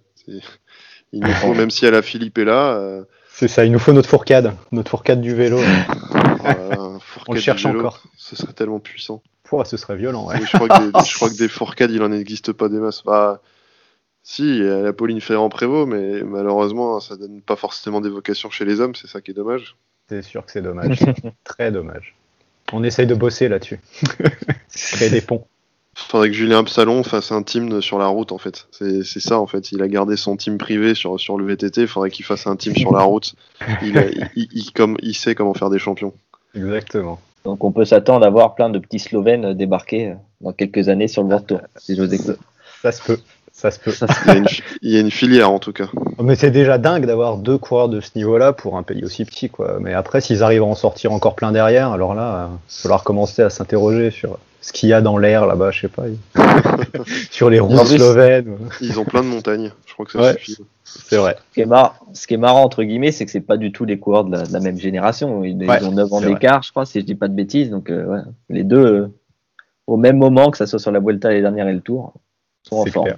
[1.12, 3.78] Il nous faut, même si à la Philippe est là, euh, C'est ça, il nous
[3.78, 5.58] faut notre Fourcade, notre Fourcade du vélo.
[6.40, 6.78] voilà,
[7.28, 8.00] On le cherche vélo, encore.
[8.16, 9.22] Ce serait tellement puissant.
[9.44, 10.36] Pouah, ce serait violent, ouais.
[10.40, 13.02] Je, crois que des, je crois que des fourcades, il en existe pas des masses.
[13.04, 13.40] Bah,
[14.22, 18.50] si, il y a la Pauline Ferrand-Prévot, mais malheureusement, ça donne pas forcément des vocations
[18.50, 19.76] chez les hommes, c'est ça qui est dommage.
[20.08, 20.98] C'est sûr que c'est dommage.
[21.44, 22.14] Très dommage.
[22.72, 23.80] On essaye de bosser là-dessus.
[24.74, 25.46] Créer des ponts.
[25.94, 28.68] Faudrait que Julien Absalon fasse un team sur la route en fait.
[28.70, 29.72] C'est ça en fait.
[29.72, 31.82] Il a gardé son team privé sur, sur le VTT.
[31.82, 33.34] Il faudrait qu'il fasse un team sur la route.
[33.82, 36.12] Il, a- il- il- comme, il sait comment faire des champions.
[36.54, 37.20] Exactement.
[37.44, 41.08] Donc on peut s'attendre à voir plein de petits Slovènes débarquer euh, dans quelques années
[41.08, 42.36] sur le World Tour, si j'ose dire.
[42.82, 43.18] Ça se peut.
[43.60, 43.90] Ça se peut.
[44.26, 45.86] Il y a une, fi- il y a une filière en tout cas.
[46.22, 49.50] Mais c'est déjà dingue d'avoir deux coureurs de ce niveau-là pour un pays aussi petit,
[49.50, 49.78] quoi.
[49.80, 53.02] Mais après, s'ils arrivent à en sortir encore plein derrière, alors là, il va falloir
[53.02, 56.04] commencer à s'interroger sur ce qu'il y a dans l'air là-bas, je sais pas.
[57.32, 58.56] sur les routes slovènes.
[58.80, 59.72] Ils ont plein de montagnes.
[59.86, 60.32] Je crois que ça Ouais.
[60.38, 60.58] suffit.
[60.84, 61.36] C'est vrai.
[61.50, 63.72] Ce qui est marrant, ce qui est marrant entre guillemets, c'est que c'est pas du
[63.72, 65.42] tout les coureurs de la, de la même génération.
[65.44, 67.70] Ils, ont 9 ans d'écart, je crois, si je dis pas de bêtises.
[67.70, 69.08] Donc euh, ouais, les deux, euh,
[69.86, 72.12] au même moment, que ça soit sur la Vuelta l'année dernière et le Tour,
[72.62, 73.06] sont en forme.
[73.06, 73.16] clair.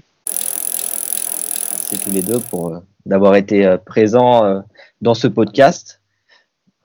[1.90, 4.60] Tous les deux pour euh, d'avoir été euh, présents euh,
[5.02, 6.00] dans ce podcast,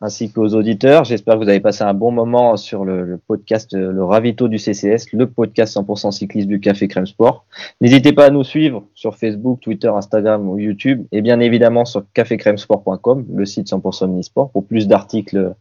[0.01, 1.03] ainsi qu'aux auditeurs.
[1.03, 5.13] J'espère que vous avez passé un bon moment sur le, podcast Le Ravito du CCS,
[5.13, 7.45] le podcast 100% cycliste du Café Crème Sport.
[7.81, 12.03] N'hésitez pas à nous suivre sur Facebook, Twitter, Instagram ou YouTube, et bien évidemment sur
[12.15, 15.53] cafécrèmesport.com, le site 100% omnisport, pour plus d'articles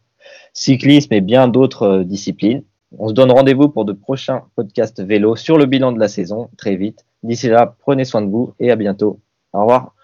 [0.54, 2.62] cyclisme et bien d'autres disciplines.
[2.98, 6.48] On se donne rendez-vous pour de prochains podcasts vélo sur le bilan de la saison
[6.56, 7.04] très vite.
[7.22, 9.20] D'ici là, prenez soin de vous et à bientôt.
[9.54, 9.94] Au revoir.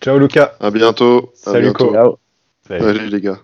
[0.00, 0.54] Ciao Lucas.
[0.58, 1.32] À bientôt.
[1.46, 1.88] À Salut, bientôt.
[1.88, 1.92] Co.
[1.92, 2.18] Ciao.
[2.66, 2.86] Salut.
[2.86, 3.38] Allez les gars.